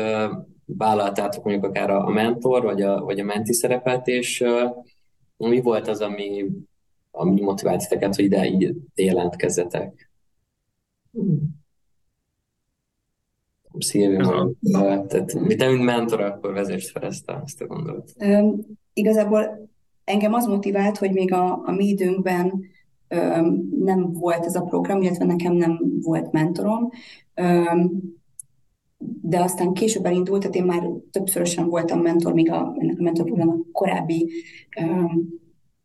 vállaltátok 0.78 1.44
mondjuk 1.44 1.66
akár 1.66 1.90
a 1.90 2.10
mentor, 2.10 2.64
vagy 2.64 2.82
a, 2.82 3.04
vagy 3.04 3.20
a 3.20 3.24
menti 3.24 3.54
szerepet, 3.54 4.08
és 4.08 4.44
mi 5.38 5.62
volt 5.62 5.88
az, 5.88 6.02
ami, 6.02 6.46
ami 7.12 7.42
motivált 7.42 7.80
titeket, 7.80 8.16
hogy 8.16 8.26
ide 8.26 8.46
így 8.46 8.76
jelentkezzetek? 8.96 10.12
Szilvi, 13.78 14.18
tehát 15.08 15.34
mi 15.34 15.56
te, 15.56 15.70
mint 15.70 15.84
mentor, 15.84 16.22
akkor 16.22 16.54
vezest 16.54 16.90
fel 16.90 17.04
ezt 17.04 17.30
a, 17.30 17.42
ezt 17.46 17.62
a 17.62 17.66
gondolatot. 17.66 18.16
Um, 18.20 18.60
igazából 18.94 19.70
engem 20.04 20.34
az 20.34 20.46
motivált, 20.46 20.98
hogy 20.98 21.12
még 21.12 21.34
a, 21.34 21.62
a 21.66 21.72
mi 21.72 21.86
időnkben 21.86 22.72
nem 23.80 24.12
volt 24.12 24.46
ez 24.46 24.56
a 24.56 24.62
program, 24.62 25.02
illetve 25.02 25.26
nekem 25.26 25.54
nem 25.54 25.80
volt 26.02 26.32
mentorom, 26.32 26.90
de 29.22 29.40
aztán 29.40 29.74
később 29.74 30.06
elindult, 30.06 30.40
tehát 30.40 30.56
én 30.56 30.64
már 30.64 30.90
többszörösen 31.12 31.68
voltam 31.68 32.00
mentor, 32.00 32.34
még 32.34 32.52
a, 32.52 32.76
ennek 32.80 33.00
a 33.00 33.04
mentorprogramnak 33.04 33.72
korábbi 33.72 34.32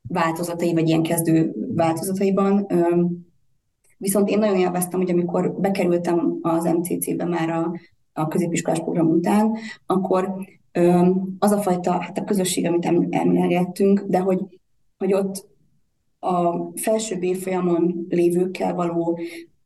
változatai, 0.09 0.73
vagy 0.73 0.89
ilyen 0.89 1.03
kezdő 1.03 1.55
változataiban. 1.75 2.67
Viszont 3.97 4.29
én 4.29 4.39
nagyon 4.39 4.57
élveztem, 4.57 5.01
hogy 5.01 5.11
amikor 5.11 5.53
bekerültem 5.61 6.39
az 6.41 6.65
MCC-be 6.65 7.25
már 7.25 7.51
a, 7.51 7.73
a 8.13 8.29
középiskolás 8.29 8.81
program 8.81 9.09
után, 9.09 9.57
akkor 9.87 10.35
az 11.39 11.51
a 11.51 11.59
fajta, 11.59 11.91
hát 11.91 12.19
a 12.19 12.25
közösség, 12.25 12.67
amit 12.67 12.85
emlegettünk, 13.11 14.05
de 14.07 14.19
hogy, 14.19 14.61
hogy 14.99 15.13
ott 15.15 15.47
a 16.19 16.57
felső 16.75 17.17
évfolyamon 17.21 18.07
lévőkkel 18.09 18.75
való, 18.75 19.19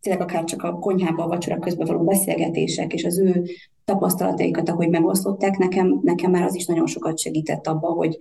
tényleg 0.02 0.22
akár 0.22 0.44
csak 0.44 0.62
a 0.62 0.78
konyhában, 0.78 1.28
vacsora 1.28 1.58
közben 1.58 1.86
való 1.86 2.04
beszélgetések, 2.04 2.92
és 2.92 3.04
az 3.04 3.18
ő 3.18 3.44
tapasztalataikat, 3.84 4.68
ahogy 4.68 4.88
megosztották, 4.88 5.56
nekem, 5.56 6.00
nekem 6.02 6.30
már 6.30 6.42
az 6.42 6.54
is 6.54 6.66
nagyon 6.66 6.86
sokat 6.86 7.18
segített 7.18 7.66
abba, 7.66 7.86
hogy 7.86 8.18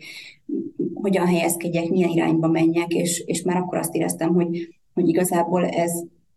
hogyan 0.94 1.28
helyezkedjek, 1.28 1.90
milyen 1.90 2.10
irányba 2.10 2.48
menjek, 2.48 2.94
és, 2.94 3.20
és 3.26 3.42
már 3.42 3.58
akkor 3.58 3.78
azt 3.78 3.96
éreztem, 3.96 4.34
hogy, 4.34 4.76
hogy 4.94 5.08
igazából 5.08 5.66
ez, 5.66 5.92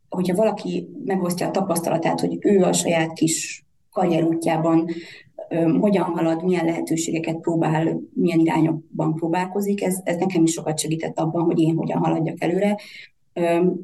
hogyha 0.09 0.37
valaki 0.37 0.89
megosztja 1.05 1.47
a 1.47 1.51
tapasztalatát, 1.51 2.21
hogy 2.21 2.39
ő 2.41 2.63
a 2.63 2.73
saját 2.73 3.13
kis 3.13 3.65
karrierútjában 3.91 4.87
hogyan 5.81 6.05
halad, 6.05 6.45
milyen 6.45 6.65
lehetőségeket 6.65 7.41
próbál, 7.41 8.01
milyen 8.13 8.39
irányokban 8.39 9.15
próbálkozik, 9.15 9.83
ez, 9.83 10.01
ez 10.05 10.17
nekem 10.17 10.43
is 10.43 10.53
sokat 10.53 10.79
segített 10.79 11.19
abban, 11.19 11.43
hogy 11.43 11.61
én 11.61 11.77
hogyan 11.77 11.99
haladjak 11.99 12.43
előre. 12.43 12.79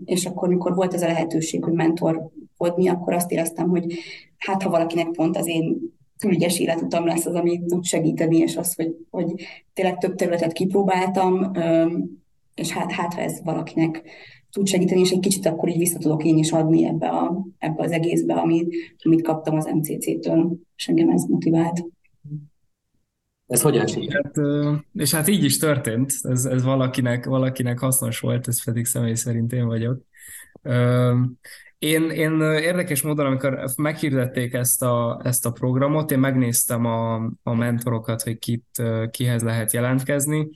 És 0.05 0.27
akkor, 0.27 0.49
mikor 0.49 0.75
volt 0.75 0.95
ez 0.95 1.03
a 1.03 1.07
lehetőség, 1.07 1.65
hogy 1.65 1.73
mentorkodni, 1.73 2.89
akkor 2.89 3.13
azt 3.13 3.31
éreztem, 3.31 3.69
hogy 3.69 3.95
hát 4.37 4.63
ha 4.63 4.71
valakinek 4.71 5.11
pont 5.11 5.37
az 5.37 5.47
én 5.47 5.79
külügyes 6.19 6.59
életutam 6.59 7.07
lesz 7.07 7.27
az, 7.27 7.35
ami 7.35 7.65
tud 7.65 7.85
segíteni, 7.85 8.37
és 8.37 8.57
az, 8.57 8.75
hogy, 8.75 8.97
hogy 9.11 9.35
tényleg 9.75 9.99
több 9.99 10.15
területet 10.15 10.53
kipróbáltam, 10.53 11.51
és 12.55 12.71
hát, 12.71 12.93
hát 12.93 13.15
ha 13.15 13.21
ez 13.21 13.41
valakinek 13.45 14.03
tud 14.51 14.67
segíteni, 14.67 15.01
és 15.01 15.11
egy 15.11 15.21
kicsit 15.21 15.47
akkor 15.47 15.69
így 15.69 15.79
vissza 15.79 15.99
tudok 15.99 16.25
én 16.25 16.39
is 16.39 16.53
adni 16.53 16.85
ebbe, 16.85 17.09
a, 17.09 17.47
ebbe 17.59 17.83
az 17.83 17.91
egészbe, 17.91 18.35
amit, 18.35 18.75
amit 19.03 19.23
kaptam 19.23 19.57
az 19.57 19.71
MCC-től, 19.75 20.57
és 20.77 20.89
engem 20.89 21.11
ez 21.11 21.25
motivált. 21.25 21.85
Ez 23.51 23.63
hogyan 23.63 23.87
sikerült? 23.87 24.37
Hát, 24.37 24.85
és 24.95 25.15
hát 25.15 25.29
így 25.29 25.45
is 25.45 25.59
történt, 25.59 26.13
ez, 26.23 26.45
ez 26.45 26.63
valakinek, 26.63 27.25
valakinek 27.25 27.79
hasznos 27.79 28.21
volt, 28.21 28.49
ez 28.49 28.65
pedig 28.65 28.85
személy 28.85 29.15
szerint 29.15 29.53
én 29.53 29.67
vagyok. 29.67 30.03
Én, 31.79 32.11
én 32.11 32.41
érdekes 32.41 33.03
módon, 33.03 33.27
amikor 33.27 33.65
meghirdették 33.77 34.53
ezt 34.53 34.83
a, 34.83 35.21
ezt 35.25 35.47
a 35.47 35.51
programot, 35.51 36.11
én 36.11 36.19
megnéztem 36.19 36.85
a, 36.85 37.15
a 37.43 37.55
mentorokat, 37.55 38.23
hogy 38.23 38.39
kit, 38.39 38.83
kihez 39.11 39.43
lehet 39.43 39.73
jelentkezni, 39.73 40.49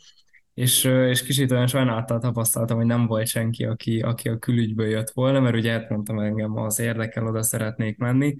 és, 0.54 0.84
és 0.84 1.22
kicsit 1.22 1.50
olyan 1.50 1.66
sajnálattal 1.66 2.18
tapasztaltam, 2.18 2.76
hogy 2.76 2.86
nem 2.86 3.06
volt 3.06 3.26
senki, 3.26 3.64
aki, 3.64 4.00
aki 4.00 4.28
a 4.28 4.38
külügyből 4.38 4.88
jött 4.88 5.10
volna, 5.10 5.40
mert 5.40 5.56
ugye 5.56 5.72
elmondtam 5.72 6.18
engem 6.18 6.56
az 6.56 6.78
érdekel, 6.78 7.26
oda 7.26 7.42
szeretnék 7.42 7.98
menni, 7.98 8.36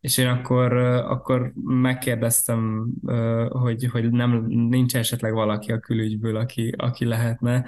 és 0.00 0.18
én 0.18 0.26
akkor, 0.26 0.72
akkor 0.82 1.52
megkérdeztem, 1.64 2.92
hogy, 3.48 3.88
hogy 3.90 4.10
nem, 4.10 4.44
nincs 4.46 4.96
esetleg 4.96 5.32
valaki 5.32 5.72
a 5.72 5.78
külügyből, 5.78 6.36
aki, 6.36 6.74
aki 6.76 7.04
lehetne, 7.04 7.64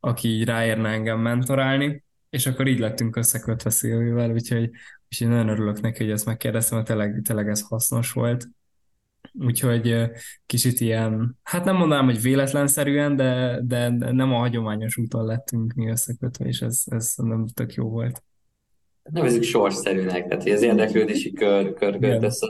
aki 0.00 0.28
így 0.28 0.44
ráérne 0.44 0.88
engem 0.88 1.20
mentorálni, 1.20 2.04
és 2.30 2.46
akkor 2.46 2.66
így 2.66 2.78
lettünk 2.78 3.16
összekötve 3.16 3.70
Szilvivel, 3.70 4.30
úgyhogy, 4.30 4.70
úgyhogy 5.10 5.28
nagyon 5.28 5.48
örülök 5.48 5.80
neki, 5.80 6.02
hogy 6.02 6.12
ezt 6.12 6.26
megkérdeztem, 6.26 6.76
mert 6.76 6.88
tényleg, 6.88 7.20
tényleg 7.22 7.48
ez 7.48 7.60
hasznos 7.60 8.12
volt. 8.12 8.48
Úgyhogy 9.32 10.10
kicsit 10.46 10.80
ilyen, 10.80 11.38
hát 11.42 11.64
nem 11.64 11.76
mondanám, 11.76 12.04
hogy 12.04 12.20
véletlenszerűen, 12.22 13.16
de, 13.16 13.60
de 13.62 13.88
nem 13.88 14.32
a 14.32 14.38
hagyományos 14.38 14.96
úton 14.96 15.24
lettünk 15.24 15.72
mi 15.72 15.88
összekötve, 15.88 16.44
és 16.44 16.60
ez, 16.60 16.82
ez 16.84 17.14
nem 17.16 17.46
tök 17.46 17.74
jó 17.74 17.88
volt. 17.88 18.22
Nevezzük 19.12 19.42
sorszerűnek, 19.42 20.26
tehát 20.26 20.42
hogy 20.42 20.52
az 20.52 20.62
érdeklődési 20.62 21.32
kör, 21.32 21.74
kör 21.74 21.98
kört 21.98 22.22
össze. 22.22 22.46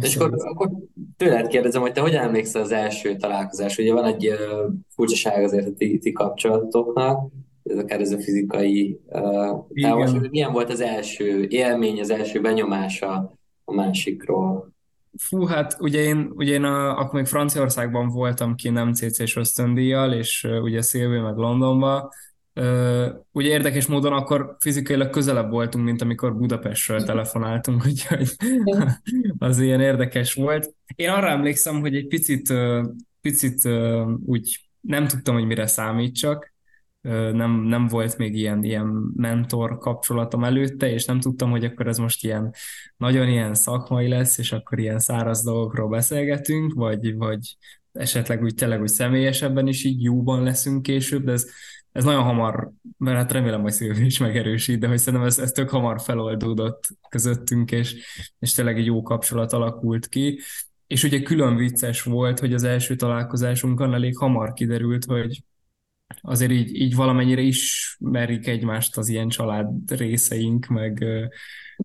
És 0.00 0.16
akkor, 0.16 0.32
akkor 0.38 0.70
tőled 1.16 1.46
kérdezem, 1.46 1.80
hogy 1.80 1.92
te 1.92 2.00
hogyan 2.00 2.22
emlékszel 2.22 2.62
az 2.62 2.72
első 2.72 3.16
találkozás? 3.16 3.78
Ugye 3.78 3.92
van 3.92 4.04
egy 4.04 4.28
uh, 4.28 4.36
furcsaság 4.94 5.44
azért 5.44 5.66
a 5.66 5.72
ti, 5.72 5.98
ti 5.98 6.12
kapcsolatoknak, 6.12 7.30
ez 7.62 7.78
akár 7.78 8.00
ez 8.00 8.12
a 8.12 8.18
fizikai 8.18 9.00
uh, 9.06 9.66
távolság. 9.82 10.30
Milyen 10.30 10.52
volt 10.52 10.70
az 10.70 10.80
első 10.80 11.46
élmény, 11.48 12.00
az 12.00 12.10
első 12.10 12.40
benyomása 12.40 13.38
a 13.64 13.74
másikról? 13.74 14.74
Fú, 15.18 15.44
hát 15.44 15.76
ugye 15.80 16.00
én, 16.00 16.32
ugye 16.34 16.52
én 16.52 16.64
a, 16.64 16.98
akkor 16.98 17.14
még 17.14 17.26
Franciaországban 17.26 18.08
voltam 18.08 18.54
ki 18.54 18.68
nem 18.68 18.92
CC-s 18.92 19.36
ösztöndíjjal, 19.36 20.12
és 20.12 20.44
uh, 20.48 20.62
ugye 20.62 20.82
Szilvi 20.82 21.18
meg 21.18 21.36
Londonba. 21.36 22.10
Ugye 23.32 23.48
érdekes 23.48 23.86
módon 23.86 24.12
akkor 24.12 24.56
fizikailag 24.58 25.10
közelebb 25.10 25.50
voltunk, 25.50 25.84
mint 25.84 26.02
amikor 26.02 26.36
Budapestről 26.36 27.02
telefonáltunk, 27.02 27.84
úgyhogy 27.86 28.30
az 29.38 29.58
ilyen 29.60 29.80
érdekes 29.80 30.34
volt. 30.34 30.74
Én 30.94 31.08
arra 31.08 31.28
emlékszem, 31.28 31.80
hogy 31.80 31.96
egy 31.96 32.06
picit, 32.06 32.54
picit 33.20 33.68
úgy 34.26 34.60
nem 34.80 35.06
tudtam, 35.06 35.34
hogy 35.34 35.46
mire 35.46 35.66
számítsak, 35.66 36.54
nem, 37.32 37.50
nem 37.50 37.86
volt 37.86 38.18
még 38.18 38.36
ilyen, 38.36 38.64
ilyen 38.64 39.12
mentor 39.16 39.78
kapcsolatom 39.78 40.44
előtte, 40.44 40.90
és 40.90 41.04
nem 41.04 41.20
tudtam, 41.20 41.50
hogy 41.50 41.64
akkor 41.64 41.86
ez 41.86 41.98
most 41.98 42.24
ilyen 42.24 42.54
nagyon 42.96 43.28
ilyen 43.28 43.54
szakmai 43.54 44.08
lesz, 44.08 44.38
és 44.38 44.52
akkor 44.52 44.78
ilyen 44.78 44.98
száraz 44.98 45.44
dolgokról 45.44 45.88
beszélgetünk, 45.88 46.74
vagy, 46.74 47.16
vagy 47.16 47.56
esetleg 47.92 48.42
úgy 48.42 48.54
tényleg 48.54 48.80
úgy 48.80 48.88
személyesebben 48.88 49.66
is 49.66 49.84
így 49.84 50.02
jóban 50.02 50.42
leszünk 50.42 50.82
később, 50.82 51.24
de 51.24 51.32
ez, 51.32 51.46
ez 51.96 52.04
nagyon 52.04 52.22
hamar, 52.22 52.70
mert 52.98 53.16
hát 53.16 53.32
remélem, 53.32 53.60
hogy 53.60 53.72
Szilvi 53.72 54.04
is 54.04 54.18
megerősít, 54.18 54.78
de 54.78 54.88
hogy 54.88 54.98
szerintem 54.98 55.28
ez, 55.28 55.38
ez 55.38 55.50
tök 55.50 55.70
hamar 55.70 56.00
feloldódott 56.00 56.88
közöttünk, 57.08 57.70
és, 57.70 57.96
és 58.38 58.52
tényleg 58.52 58.78
egy 58.78 58.86
jó 58.86 59.02
kapcsolat 59.02 59.52
alakult 59.52 60.08
ki. 60.08 60.40
És 60.86 61.02
ugye 61.02 61.22
külön 61.22 61.56
vicces 61.56 62.02
volt, 62.02 62.38
hogy 62.38 62.54
az 62.54 62.62
első 62.62 62.94
találkozásunkon 62.94 63.94
elég 63.94 64.16
hamar 64.16 64.52
kiderült, 64.52 65.04
hogy 65.04 65.42
azért 66.20 66.50
így, 66.50 66.74
így 66.74 66.94
valamennyire 66.94 67.40
ismerik 67.40 68.46
egymást 68.46 68.96
az 68.96 69.08
ilyen 69.08 69.28
család 69.28 69.90
részeink, 69.90 70.66
meg, 70.66 71.04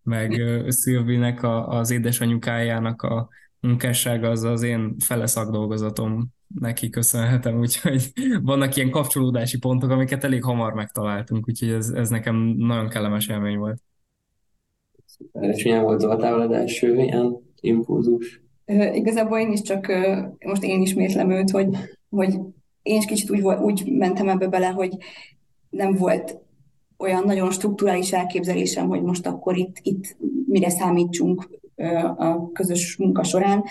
meg 0.03 0.41
Szilvinek, 0.68 1.44
a, 1.44 1.68
az 1.68 1.91
édesanyukájának 1.91 3.01
a 3.01 3.30
munkássága 3.60 4.30
az 4.30 4.44
az 4.44 4.62
én 4.62 4.96
fele 5.00 5.25
szakdolgozatom 5.25 6.34
neki 6.60 6.89
köszönhetem, 6.89 7.60
úgyhogy 7.60 8.12
vannak 8.43 8.75
ilyen 8.75 8.89
kapcsolódási 8.89 9.58
pontok, 9.58 9.89
amiket 9.89 10.24
elég 10.24 10.43
hamar 10.43 10.74
megtaláltunk, 10.74 11.48
úgyhogy 11.48 11.70
ez, 11.70 11.89
ez 11.89 12.10
nekem 12.10 12.36
nagyon 12.58 12.89
kellemes 12.89 13.27
élmény 13.27 13.58
volt. 13.58 13.81
És 15.31 15.63
milyen 15.63 15.84
volt 15.84 16.00
Zoltával 16.00 16.41
az 16.41 16.51
első 16.51 16.96
ilyen 16.96 17.38
impulzus? 17.60 18.41
Igazából 18.93 19.39
én 19.39 19.51
is 19.51 19.62
csak, 19.62 19.88
most 20.46 20.63
én 20.63 20.81
ismétlem 20.81 21.31
őt, 21.31 21.50
hogy, 21.50 21.67
hogy 22.10 22.39
én 22.81 22.98
is 22.98 23.05
kicsit 23.05 23.29
úgy, 23.31 23.43
úgy 23.43 23.91
mentem 23.91 24.29
ebbe 24.29 24.48
bele, 24.48 24.67
hogy 24.67 24.98
nem 25.70 25.96
volt 25.96 26.39
olyan 26.98 27.24
nagyon 27.25 27.51
strukturális 27.51 28.13
elképzelésem, 28.13 28.88
hogy 28.88 29.01
most 29.01 29.27
akkor 29.27 29.58
itt, 29.58 29.77
itt 29.81 30.15
mire 30.48 30.70
számítsunk 30.70 31.50
a 32.17 32.51
közös 32.51 32.98
munka 32.98 33.24
során, 33.24 33.63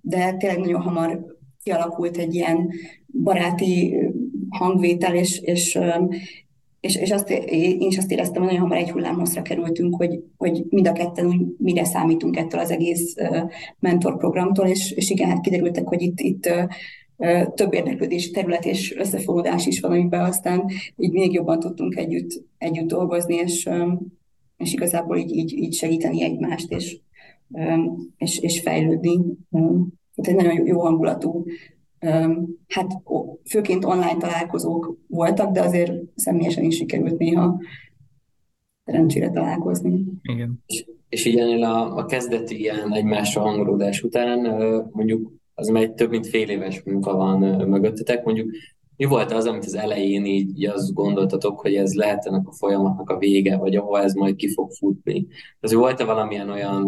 de 0.00 0.32
tényleg 0.32 0.58
nagyon 0.58 0.80
hamar 0.80 1.35
kialakult 1.66 2.16
egy 2.16 2.34
ilyen 2.34 2.70
baráti 3.22 3.96
hangvétel, 4.48 5.14
és, 5.14 5.38
és, 5.40 5.78
és, 6.80 6.96
és 6.96 7.10
azt, 7.10 7.30
én 7.30 7.80
is 7.80 7.98
azt 7.98 8.10
éreztem, 8.10 8.42
hogy 8.42 8.52
nagyon 8.52 8.68
hamar 8.68 8.76
egy 8.76 8.90
hullámhosszra 8.90 9.42
kerültünk, 9.42 9.96
hogy, 9.96 10.22
hogy 10.36 10.64
mind 10.68 10.86
a 10.86 10.92
ketten 10.92 11.26
úgy 11.26 11.40
mire 11.58 11.84
számítunk 11.84 12.36
ettől 12.36 12.60
az 12.60 12.70
egész 12.70 13.14
mentorprogramtól, 13.78 14.66
és, 14.66 14.90
és 14.90 15.10
igen, 15.10 15.28
hát 15.28 15.40
kiderültek, 15.40 15.88
hogy 15.88 16.02
itt, 16.02 16.20
itt 16.20 16.48
több 17.54 17.72
érdeklődési 17.72 18.30
terület 18.30 18.64
és 18.64 18.96
összefonódás 18.96 19.66
is 19.66 19.80
van, 19.80 19.90
amiben 19.90 20.24
aztán 20.24 20.64
így 20.96 21.12
még 21.12 21.32
jobban 21.32 21.60
tudtunk 21.60 21.96
együtt, 21.96 22.44
együtt 22.58 22.88
dolgozni, 22.88 23.34
és, 23.34 23.68
és 24.56 24.72
igazából 24.72 25.16
így, 25.16 25.36
így, 25.36 25.52
így 25.52 25.74
segíteni 25.74 26.22
egymást, 26.22 26.70
és, 26.72 26.98
és, 28.16 28.38
és 28.38 28.60
fejlődni. 28.60 29.18
Tehát 30.16 30.40
egy 30.40 30.46
nagyon 30.46 30.66
jó 30.66 30.80
hangulatú, 30.80 31.44
hát 32.68 33.02
főként 33.50 33.84
online 33.84 34.16
találkozók 34.18 34.96
voltak, 35.06 35.52
de 35.52 35.60
azért 35.62 35.92
személyesen 36.14 36.64
is 36.64 36.76
sikerült 36.76 37.18
néha 37.18 37.60
szerencsére 38.84 39.30
találkozni. 39.30 40.04
Igen. 40.22 40.62
És, 40.66 40.84
és 41.08 41.24
így 41.24 41.38
ennél 41.38 41.64
a, 41.64 41.96
a 41.96 42.04
kezdeti 42.04 42.58
ilyen 42.58 42.92
egymásra 42.92 43.40
hangolódás 43.40 44.02
után 44.02 44.38
mondjuk 44.92 45.32
az 45.54 45.68
már 45.68 45.82
egy 45.82 45.92
több 45.92 46.10
mint 46.10 46.26
fél 46.26 46.48
éves 46.48 46.82
munka 46.82 47.16
van 47.16 47.38
mögöttetek, 47.68 48.24
mondjuk 48.24 48.50
mi 48.96 49.04
volt 49.04 49.32
az, 49.32 49.46
amit 49.46 49.64
az 49.64 49.74
elején 49.74 50.24
így, 50.24 50.48
így 50.48 50.66
azt 50.66 50.92
gondoltatok, 50.92 51.60
hogy 51.60 51.74
ez 51.74 51.94
lehet 51.94 52.26
ennek 52.26 52.48
a 52.48 52.52
folyamatnak 52.52 53.10
a 53.10 53.18
vége, 53.18 53.56
vagy 53.56 53.76
ahol 53.76 54.00
ez 54.00 54.14
majd 54.14 54.36
ki 54.36 54.52
fog 54.52 54.70
futni? 54.70 55.26
Azért 55.60 55.80
volt-e 55.80 56.04
valamilyen 56.04 56.50
olyan 56.50 56.86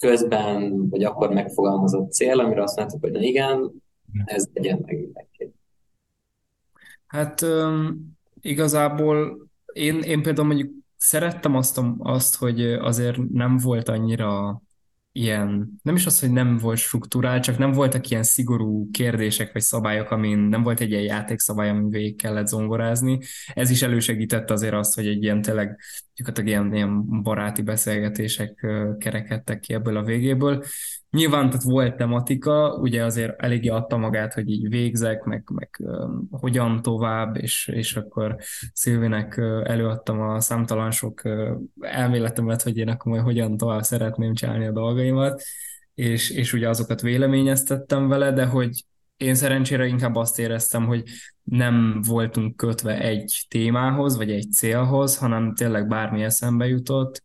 közben, 0.00 0.88
vagy 0.88 1.04
akkor 1.04 1.30
megfogalmazott 1.30 2.12
cél, 2.12 2.40
amire 2.40 2.62
azt 2.62 2.76
mondtuk, 2.76 3.00
hogy 3.00 3.12
na 3.12 3.20
igen, 3.20 3.82
ez 4.24 4.48
legyen 4.54 4.82
meg 4.86 4.98
mindenki. 4.98 5.54
Hát 7.06 7.42
um, 7.42 8.16
igazából 8.40 9.48
én, 9.72 10.00
én 10.00 10.22
például 10.22 10.46
mondjuk 10.46 10.70
szerettem 10.96 11.56
azt, 11.56 11.80
azt, 11.98 12.36
hogy 12.36 12.72
azért 12.72 13.18
nem 13.32 13.56
volt 13.56 13.88
annyira 13.88 14.62
ilyen, 15.12 15.80
nem 15.82 15.94
is 15.94 16.06
az, 16.06 16.20
hogy 16.20 16.30
nem 16.30 16.56
volt 16.56 16.78
struktúrál, 16.78 17.40
csak 17.40 17.58
nem 17.58 17.72
voltak 17.72 18.08
ilyen 18.08 18.22
szigorú 18.22 18.90
kérdések 18.90 19.52
vagy 19.52 19.62
szabályok, 19.62 20.10
amin 20.10 20.38
nem 20.38 20.62
volt 20.62 20.80
egy 20.80 20.90
ilyen 20.90 21.02
játékszabály, 21.02 21.68
amin 21.68 21.90
végig 21.90 22.16
kellett 22.16 22.46
zongorázni. 22.46 23.18
Ez 23.54 23.70
is 23.70 23.82
elősegítette 23.82 24.52
azért 24.52 24.74
azt, 24.74 24.94
hogy 24.94 25.06
egy 25.06 25.22
ilyen 25.22 25.42
tényleg 25.42 25.80
gyakorlatilag 26.20 26.48
ilyen, 26.48 26.74
ilyen 26.74 27.22
baráti 27.22 27.62
beszélgetések 27.62 28.66
kerekedtek 28.98 29.60
ki 29.60 29.74
ebből 29.74 29.96
a 29.96 30.02
végéből. 30.02 30.64
Nyilván 31.10 31.48
tehát 31.48 31.62
volt 31.62 31.96
tematika, 31.96 32.74
ugye 32.74 33.04
azért 33.04 33.42
eléggé 33.42 33.68
adta 33.68 33.96
magát, 33.96 34.34
hogy 34.34 34.50
így 34.50 34.68
végzek, 34.68 35.24
meg, 35.24 35.44
meg 35.54 35.80
hogyan 36.30 36.82
tovább, 36.82 37.36
és, 37.36 37.70
és 37.72 37.96
akkor 37.96 38.36
Szilvinek 38.72 39.36
előadtam 39.64 40.20
a 40.20 40.40
számtalan 40.40 40.90
sok 40.90 41.22
elméletemet, 41.80 42.62
hogy 42.62 42.76
én 42.76 42.88
akkor 42.88 43.12
majd 43.12 43.24
hogyan 43.24 43.56
tovább 43.56 43.82
szeretném 43.82 44.34
csinálni 44.34 44.66
a 44.66 44.72
dolgaimat, 44.72 45.42
és, 45.94 46.30
és 46.30 46.52
ugye 46.52 46.68
azokat 46.68 47.00
véleményeztettem 47.00 48.08
vele, 48.08 48.32
de 48.32 48.44
hogy 48.44 48.84
én 49.20 49.34
szerencsére 49.34 49.86
inkább 49.86 50.14
azt 50.14 50.38
éreztem, 50.38 50.86
hogy 50.86 51.02
nem 51.42 52.00
voltunk 52.06 52.56
kötve 52.56 53.00
egy 53.00 53.46
témához, 53.48 54.16
vagy 54.16 54.30
egy 54.30 54.52
célhoz, 54.52 55.18
hanem 55.18 55.54
tényleg 55.54 55.88
bármi 55.88 56.22
eszembe 56.22 56.66
jutott. 56.66 57.24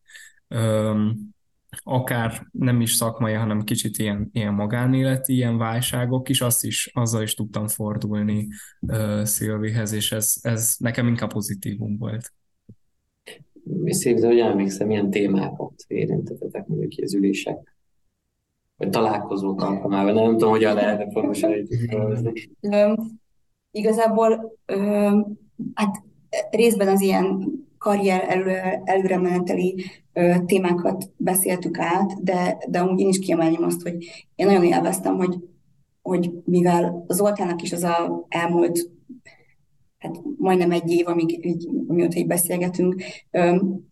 Um, 0.49 1.33
akár 1.83 2.47
nem 2.51 2.81
is 2.81 2.93
szakmai, 2.93 3.33
hanem 3.33 3.63
kicsit 3.63 3.97
ilyen, 3.97 4.29
ilyen 4.33 4.53
magánéleti, 4.53 5.33
ilyen 5.33 5.57
válságok 5.57 6.29
is, 6.29 6.41
azt 6.41 6.63
is, 6.63 6.91
azzal 6.93 7.21
is 7.21 7.33
tudtam 7.33 7.67
fordulni 7.67 8.47
uh, 8.79 9.23
Szilvihez, 9.23 9.91
és 9.91 10.11
ez, 10.11 10.35
ez 10.41 10.75
nekem 10.79 11.07
inkább 11.07 11.31
pozitívum 11.31 11.97
volt. 11.97 12.33
Szép, 13.85 14.17
de 14.19 14.27
hogy 14.27 14.39
emlékszem, 14.39 14.87
milyen 14.87 15.09
témákat 15.09 15.73
érintettetek 15.87 16.67
mondjuk 16.67 16.91
az 17.03 17.13
ülések, 17.13 17.74
vagy 18.77 18.89
találkozók 18.89 19.61
alkalmával, 19.61 20.13
nem, 20.13 20.23
nem 20.23 20.31
tudom, 20.31 20.49
hogyan 20.49 20.75
lehetne 20.75 21.05
pontosan 21.05 21.51
Igazából, 23.71 24.57
hát 25.73 26.03
részben 26.51 26.87
az 26.87 27.01
ilyen 27.01 27.51
karrier 27.77 28.25
előre, 28.27 28.81
előre 28.85 29.17
meneteli 29.17 29.85
témákat 30.45 31.11
beszéltük 31.17 31.79
át, 31.79 32.23
de, 32.23 32.57
de 32.67 32.79
amúgy 32.79 32.99
én 32.99 33.07
is 33.07 33.19
kiemelném 33.19 33.63
azt, 33.63 33.81
hogy 33.81 34.25
én 34.35 34.45
nagyon 34.45 34.63
élveztem, 34.63 35.15
hogy, 35.17 35.35
hogy 36.01 36.31
mivel 36.45 37.05
Zoltának 37.07 37.61
is 37.61 37.71
az 37.71 37.83
a 37.83 38.25
elmúlt 38.29 38.89
hát 40.05 40.21
majdnem 40.37 40.71
egy 40.71 40.91
év, 40.91 41.07
amíg 41.07 41.45
így, 41.45 41.69
amióta 41.87 42.17
így 42.17 42.27
beszélgetünk, 42.27 42.95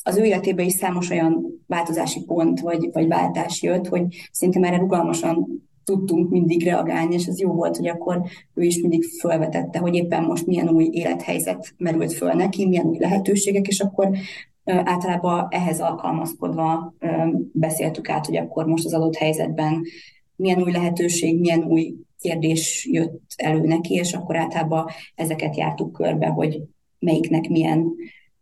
az 0.03 0.17
ő 0.17 0.23
életében 0.23 0.65
is 0.65 0.73
számos 0.73 1.09
olyan 1.09 1.63
változási 1.67 2.23
pont 2.25 2.59
vagy, 2.59 2.89
vagy 2.91 3.07
váltás 3.07 3.61
jött, 3.61 3.87
hogy 3.87 4.05
szerintem 4.31 4.63
erre 4.63 4.77
rugalmasan 4.77 5.63
tudtunk 5.83 6.29
mindig 6.29 6.63
reagálni, 6.63 7.13
és 7.13 7.25
ez 7.25 7.39
jó 7.39 7.51
volt, 7.51 7.77
hogy 7.77 7.87
akkor 7.87 8.21
ő 8.53 8.63
is 8.63 8.81
mindig 8.81 9.03
felvetette, 9.03 9.79
hogy 9.79 9.95
éppen 9.95 10.23
most 10.23 10.45
milyen 10.45 10.69
új 10.69 10.89
élethelyzet 10.91 11.73
merült 11.77 12.13
föl 12.13 12.31
neki, 12.31 12.67
milyen 12.67 12.85
új 12.85 12.97
lehetőségek, 12.97 13.67
és 13.67 13.79
akkor 13.79 14.09
általában 14.63 15.47
ehhez 15.49 15.79
alkalmazkodva 15.79 16.93
beszéltük 17.51 18.09
át, 18.09 18.25
hogy 18.25 18.37
akkor 18.37 18.65
most 18.65 18.85
az 18.85 18.93
adott 18.93 19.15
helyzetben 19.15 19.81
milyen 20.35 20.61
új 20.61 20.71
lehetőség, 20.71 21.39
milyen 21.39 21.63
új 21.63 21.95
kérdés 22.23 22.87
jött 22.91 23.21
elő 23.35 23.59
neki, 23.59 23.93
és 23.93 24.13
akkor 24.13 24.37
általában 24.37 24.85
ezeket 25.15 25.57
jártuk 25.57 25.91
körbe, 25.91 26.27
hogy 26.27 26.61
melyiknek 26.99 27.49
milyen 27.49 27.93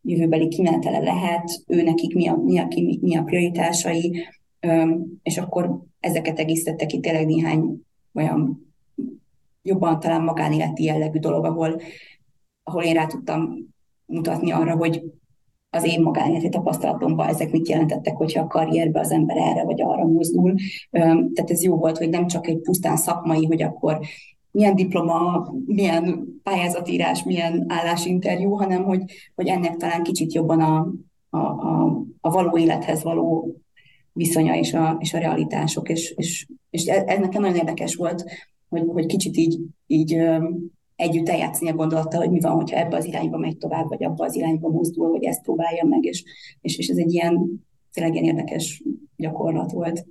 jövőbeli 0.01 0.47
kimenetele 0.47 0.99
lehet, 0.99 1.63
ő 1.67 1.81
nekik 1.83 2.15
mi 2.15 2.27
a, 2.27 2.35
mi 2.35 2.59
a, 2.59 2.67
mi 3.01 3.15
a 3.15 3.23
prioritásai, 3.23 4.27
és 5.23 5.37
akkor 5.37 5.79
ezeket 5.99 6.39
egészítette 6.39 6.85
ki 6.85 6.99
tényleg 6.99 7.25
néhány 7.25 7.81
olyan 8.13 8.73
jobban 9.63 9.99
talán 9.99 10.23
magánéleti 10.23 10.83
jellegű 10.83 11.19
dolog, 11.19 11.45
ahol, 11.45 11.81
ahol 12.63 12.83
én 12.83 12.93
rá 12.93 13.05
tudtam 13.05 13.55
mutatni 14.05 14.51
arra, 14.51 14.75
hogy 14.75 15.03
az 15.73 15.83
én 15.83 16.01
magánéleti 16.01 16.49
tapasztalatomban 16.49 17.27
ezek 17.27 17.51
mit 17.51 17.69
jelentettek, 17.69 18.15
hogyha 18.15 18.41
a 18.41 18.47
karrierbe 18.47 18.99
az 18.99 19.11
ember 19.11 19.37
erre 19.37 19.63
vagy 19.63 19.81
arra 19.81 20.05
mozdul. 20.05 20.55
Tehát 20.91 21.51
ez 21.51 21.63
jó 21.63 21.75
volt, 21.75 21.97
hogy 21.97 22.09
nem 22.09 22.27
csak 22.27 22.47
egy 22.47 22.59
pusztán 22.59 22.97
szakmai, 22.97 23.45
hogy 23.45 23.61
akkor 23.61 23.99
milyen 24.51 24.75
diploma, 24.75 25.47
milyen 25.65 26.25
pályázatírás, 26.43 27.23
milyen 27.23 27.65
állásinterjú, 27.67 28.51
hanem 28.51 28.83
hogy, 28.83 29.03
hogy 29.35 29.47
ennek 29.47 29.75
talán 29.75 30.03
kicsit 30.03 30.33
jobban 30.33 30.61
a, 30.61 30.87
a, 31.29 31.37
a, 31.37 32.03
a 32.21 32.29
való 32.29 32.57
élethez 32.57 33.03
való 33.03 33.55
viszonya 34.13 34.55
és 34.55 34.73
a, 34.73 34.97
és 34.99 35.13
a 35.13 35.19
realitások, 35.19 35.89
és, 35.89 36.13
és, 36.17 36.47
és 36.69 36.85
ez 36.85 37.19
nekem 37.19 37.41
nagyon 37.41 37.57
érdekes 37.57 37.95
volt, 37.95 38.23
hogy, 38.69 38.83
hogy 38.87 39.05
kicsit 39.05 39.37
így, 39.37 39.59
így 39.87 40.17
együtt 41.01 41.29
eljátszani 41.29 41.71
a 41.71 41.75
gondolattal, 41.75 42.19
hogy 42.19 42.31
mi 42.31 42.39
van, 42.39 42.51
hogyha 42.51 42.77
ebbe 42.77 42.95
az 42.95 43.05
irányba 43.05 43.37
megy 43.37 43.57
tovább, 43.57 43.87
vagy 43.87 44.03
abba 44.03 44.25
az 44.25 44.35
irányba 44.35 44.69
mozdul, 44.69 45.09
hogy 45.09 45.23
ezt 45.23 45.43
próbálja 45.43 45.85
meg, 45.85 46.03
és, 46.05 46.23
és, 46.61 46.77
és 46.77 46.87
ez 46.87 46.97
egy 46.97 47.13
ilyen 47.13 47.65
tényleg 47.93 48.13
ilyen 48.13 48.35
érdekes 48.35 48.83
gyakorlat 49.17 49.71
volt. 49.71 50.05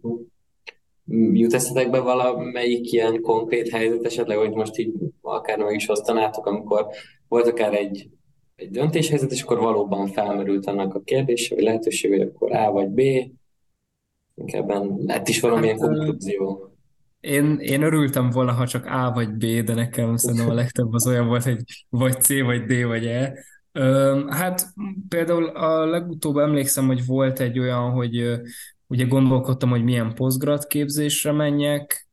Jut 1.33 1.55
eszetekbe 1.55 2.01
valamelyik 2.01 2.93
ilyen 2.93 3.21
konkrét 3.21 3.69
helyzet 3.69 4.05
esetleg, 4.05 4.37
hogy 4.37 4.55
most 4.55 4.79
így 4.79 4.93
akár 5.21 5.59
meg 5.59 5.75
is 5.75 5.89
osztanátok, 5.89 6.47
amikor 6.47 6.87
volt 7.29 7.47
akár 7.47 7.75
egy, 7.75 8.09
egy 8.57 8.71
döntéshelyzet, 8.71 9.33
és 9.33 9.43
akkor 9.43 9.59
valóban 9.59 10.07
felmerült 10.07 10.67
annak 10.67 10.95
a 10.95 11.01
kérdése, 11.01 11.55
vagy 11.55 11.65
lehetőség, 11.65 12.11
hogy 12.11 12.21
akkor 12.21 12.53
A 12.53 12.71
vagy 12.71 12.89
B, 12.89 13.01
ebben 14.47 14.97
lett 15.07 15.29
is 15.29 15.41
valamilyen 15.41 15.79
hát, 15.79 15.89
konklúzió. 15.89 16.70
Én, 17.21 17.59
én 17.59 17.83
örültem 17.83 18.31
volna, 18.31 18.53
ha 18.53 18.67
csak 18.67 18.87
A 18.87 19.11
vagy 19.15 19.31
B, 19.31 19.45
de 19.45 19.75
nekem 19.75 20.17
szerintem 20.17 20.51
a 20.51 20.55
legtöbb 20.55 20.93
az 20.93 21.07
olyan 21.07 21.27
volt, 21.27 21.43
hogy 21.43 21.63
vagy 21.89 22.23
C, 22.23 22.41
vagy 22.43 22.65
D, 22.65 22.85
vagy 22.85 23.07
E. 23.07 23.45
Hát 24.29 24.67
például 25.09 25.45
a 25.45 25.87
legutóbb 25.87 26.37
emlékszem, 26.37 26.87
hogy 26.87 27.07
volt 27.07 27.41
egy 27.41 27.59
olyan, 27.59 27.91
hogy 27.91 28.41
ugye 28.87 29.05
gondolkodtam, 29.05 29.71
hogy 29.71 29.83
milyen 29.83 30.15
posztgrad 30.15 30.67
képzésre 30.67 31.33
menjek, 31.33 32.09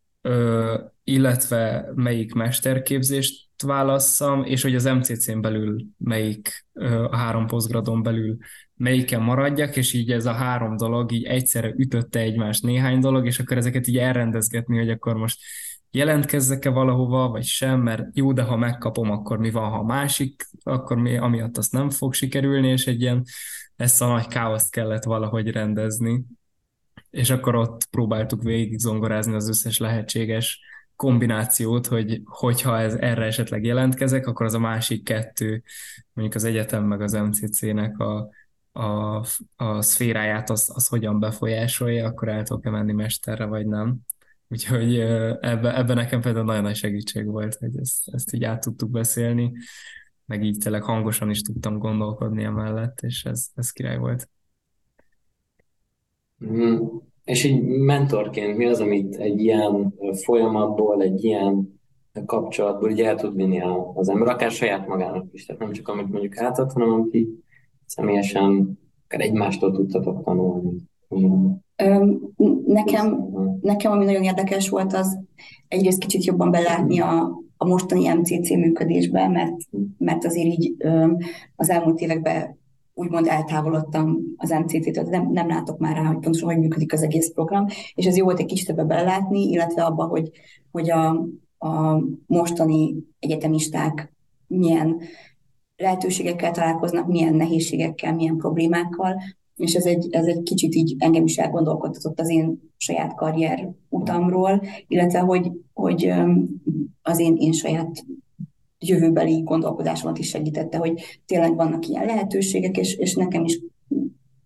illetve 1.03 1.91
melyik 1.95 2.33
mesterképzést 2.33 3.46
válasszam, 3.61 4.43
és 4.43 4.61
hogy 4.61 4.75
az 4.75 4.83
MCC-n 4.83 5.39
belül 5.39 5.85
melyik, 5.97 6.65
a 7.09 7.15
három 7.15 7.47
posztgradon 7.47 8.03
belül 8.03 8.37
melyiken 8.75 9.21
maradjak, 9.21 9.75
és 9.75 9.93
így 9.93 10.11
ez 10.11 10.25
a 10.25 10.31
három 10.31 10.75
dolog 10.75 11.11
így 11.11 11.23
egyszerre 11.23 11.73
ütötte 11.77 12.19
egymást 12.19 12.63
néhány 12.63 12.99
dolog, 12.99 13.25
és 13.25 13.39
akkor 13.39 13.57
ezeket 13.57 13.87
így 13.87 13.97
elrendezgetni, 13.97 14.77
hogy 14.77 14.89
akkor 14.89 15.15
most 15.15 15.39
jelentkezzek-e 15.91 16.69
valahova, 16.69 17.27
vagy 17.27 17.43
sem, 17.43 17.81
mert 17.81 18.03
jó, 18.13 18.33
de 18.33 18.41
ha 18.41 18.57
megkapom, 18.57 19.11
akkor 19.11 19.37
mi 19.37 19.51
van, 19.51 19.69
ha 19.69 19.83
másik, 19.83 20.47
akkor 20.63 20.97
mi, 20.97 21.17
amiatt 21.17 21.57
azt 21.57 21.71
nem 21.71 21.89
fog 21.89 22.13
sikerülni, 22.13 22.67
és 22.67 22.87
egy 22.87 23.01
ilyen 23.01 23.23
ezt 23.75 24.01
a 24.01 24.07
nagy 24.07 24.27
káoszt 24.27 24.71
kellett 24.71 25.03
valahogy 25.03 25.51
rendezni. 25.51 26.23
És 27.09 27.29
akkor 27.29 27.55
ott 27.55 27.85
próbáltuk 27.85 28.43
végig 28.43 28.79
zongorázni 28.79 29.33
az 29.33 29.49
összes 29.49 29.77
lehetséges 29.77 30.59
kombinációt, 30.97 31.87
hogy 31.87 32.21
hogyha 32.25 32.79
ez 32.79 32.93
erre 32.93 33.25
esetleg 33.25 33.63
jelentkezek, 33.63 34.27
akkor 34.27 34.45
az 34.45 34.53
a 34.53 34.59
másik 34.59 35.03
kettő, 35.03 35.63
mondjuk 36.13 36.35
az 36.37 36.43
egyetem 36.43 36.83
meg 36.83 37.01
az 37.01 37.13
MCC-nek 37.13 37.99
a 37.99 38.29
a, 38.77 39.25
a 39.55 39.81
szféráját 39.81 40.49
az, 40.49 40.71
az 40.73 40.87
hogyan 40.87 41.19
befolyásolja, 41.19 42.05
akkor 42.05 42.27
el 42.27 42.43
tudok-e 42.43 42.69
menni 42.69 42.93
mesterre, 42.93 43.45
vagy 43.45 43.67
nem. 43.67 43.97
Úgyhogy 44.47 44.99
ebben 44.99 45.75
ebbe 45.75 45.93
nekem 45.93 46.21
például 46.21 46.45
nagyon 46.45 46.63
nagy 46.63 46.75
segítség 46.75 47.25
volt, 47.25 47.55
hogy 47.55 47.77
ezt, 47.79 48.09
ezt 48.09 48.33
így 48.33 48.43
át 48.43 48.61
tudtuk 48.61 48.89
beszélni, 48.89 49.51
meg 50.25 50.43
így 50.43 50.57
tényleg 50.57 50.83
hangosan 50.83 51.29
is 51.29 51.41
tudtam 51.41 51.77
gondolkodni 51.77 52.43
emellett, 52.43 53.01
és 53.01 53.25
ez, 53.25 53.47
ez 53.55 53.71
király 53.71 53.97
volt. 53.97 54.29
Mm. 56.45 56.77
És 57.27 57.43
így 57.43 57.63
mentorként 57.63 58.57
mi 58.57 58.65
az, 58.65 58.79
amit 58.79 59.15
egy 59.15 59.39
ilyen 59.41 59.93
folyamatból, 60.11 61.01
egy 61.01 61.23
ilyen 61.23 61.79
kapcsolatból 62.25 62.89
így 62.89 63.01
el 63.01 63.15
tud 63.15 63.35
vinni 63.35 63.61
az 63.93 64.09
ember, 64.09 64.27
akár 64.27 64.51
saját 64.51 64.87
magának 64.87 65.25
is, 65.31 65.45
tehát 65.45 65.61
nem 65.61 65.71
csak 65.71 65.87
amit 65.87 66.11
mondjuk 66.11 66.37
átad, 66.37 66.71
hanem 66.71 66.91
amit 66.91 67.27
személyesen 67.85 68.79
akár 69.05 69.21
egymástól 69.21 69.71
tudtatok 69.71 70.23
tanulni? 70.23 70.77
Nekem, 72.65 73.29
nekem, 73.61 73.91
ami 73.91 74.05
nagyon 74.05 74.23
érdekes 74.23 74.69
volt, 74.69 74.93
az 74.93 75.19
egyrészt 75.67 75.99
kicsit 75.99 76.25
jobban 76.25 76.51
belátni 76.51 76.99
a, 76.99 77.41
a 77.57 77.65
mostani 77.65 78.07
MCC 78.07 78.49
működésbe, 78.49 79.27
mert, 79.27 79.55
mert 79.97 80.25
azért 80.25 80.47
így 80.47 80.75
az 81.55 81.69
elmúlt 81.69 81.99
években 81.99 82.56
úgymond 82.97 83.27
eltávolodtam 83.27 84.17
az 84.37 84.49
MCC-től, 84.49 85.03
nem, 85.03 85.31
nem 85.31 85.47
látok 85.47 85.77
már 85.77 85.95
rá, 85.95 86.03
hogy 86.03 86.19
pontosan 86.19 86.49
hogy 86.49 86.59
működik 86.59 86.93
az 86.93 87.03
egész 87.03 87.31
program, 87.33 87.65
és 87.95 88.05
ez 88.05 88.17
jó 88.17 88.23
volt 88.23 88.39
egy 88.39 88.45
kicsit 88.45 88.69
ebbe 88.69 88.83
belelátni, 88.83 89.49
illetve 89.49 89.83
abba, 89.83 90.03
hogy, 90.03 90.31
hogy 90.71 90.91
a, 90.91 91.09
a 91.57 92.03
mostani 92.25 92.95
egyetemisták 93.19 94.13
milyen 94.47 94.99
lehetőségekkel 95.75 96.51
találkoznak, 96.51 97.07
milyen 97.07 97.35
nehézségekkel, 97.35 98.15
milyen 98.15 98.37
problémákkal, 98.37 99.21
és 99.55 99.73
ez 99.73 99.85
egy, 99.85 100.07
ez 100.11 100.25
egy 100.25 100.43
kicsit 100.43 100.75
így 100.75 100.95
engem 100.97 101.23
is 101.23 101.37
elgondolkodtatott 101.37 102.19
az 102.19 102.29
én 102.29 102.71
saját 102.77 103.15
karrier 103.15 103.69
utamról, 103.89 104.61
illetve 104.87 105.19
hogy, 105.19 105.51
hogy 105.73 106.13
az 107.01 107.19
én, 107.19 107.35
én 107.35 107.51
saját 107.51 108.05
jövőbeli 108.79 109.41
gondolkodásomat 109.43 110.17
is 110.17 110.29
segítette, 110.29 110.77
hogy 110.77 111.21
tényleg 111.25 111.55
vannak 111.55 111.87
ilyen 111.87 112.05
lehetőségek, 112.05 112.77
és, 112.77 112.95
és 112.95 113.15
nekem 113.15 113.43
is 113.43 113.59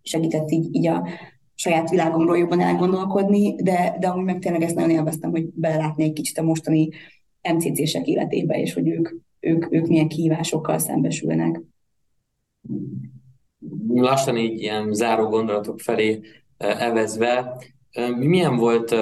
segített 0.02 0.50
így, 0.50 0.74
így 0.74 0.86
a 0.86 1.08
saját 1.54 1.90
világomról 1.90 2.38
jobban 2.38 2.60
elgondolkodni, 2.60 3.54
de, 3.54 3.96
de 4.00 4.08
amúgy 4.08 4.24
meg 4.24 4.38
tényleg 4.38 4.62
ezt 4.62 4.74
nagyon 4.74 4.90
élveztem, 4.90 5.30
hogy 5.30 5.44
belelátni 5.54 6.04
egy 6.04 6.12
kicsit 6.12 6.38
a 6.38 6.42
mostani 6.42 6.88
MCC-sek 7.54 8.06
életébe, 8.06 8.60
és 8.60 8.74
hogy 8.74 8.88
ők, 8.88 9.14
ők, 9.40 9.72
ők 9.72 9.86
milyen 9.86 10.08
kihívásokkal 10.08 10.78
szembesülnek. 10.78 11.60
Lassan 13.88 14.36
így 14.36 14.60
ilyen 14.60 14.92
záró 14.92 15.28
gondolatok 15.28 15.80
felé 15.80 16.20
evezve, 16.56 17.56
milyen 18.18 18.56
volt 18.56 18.94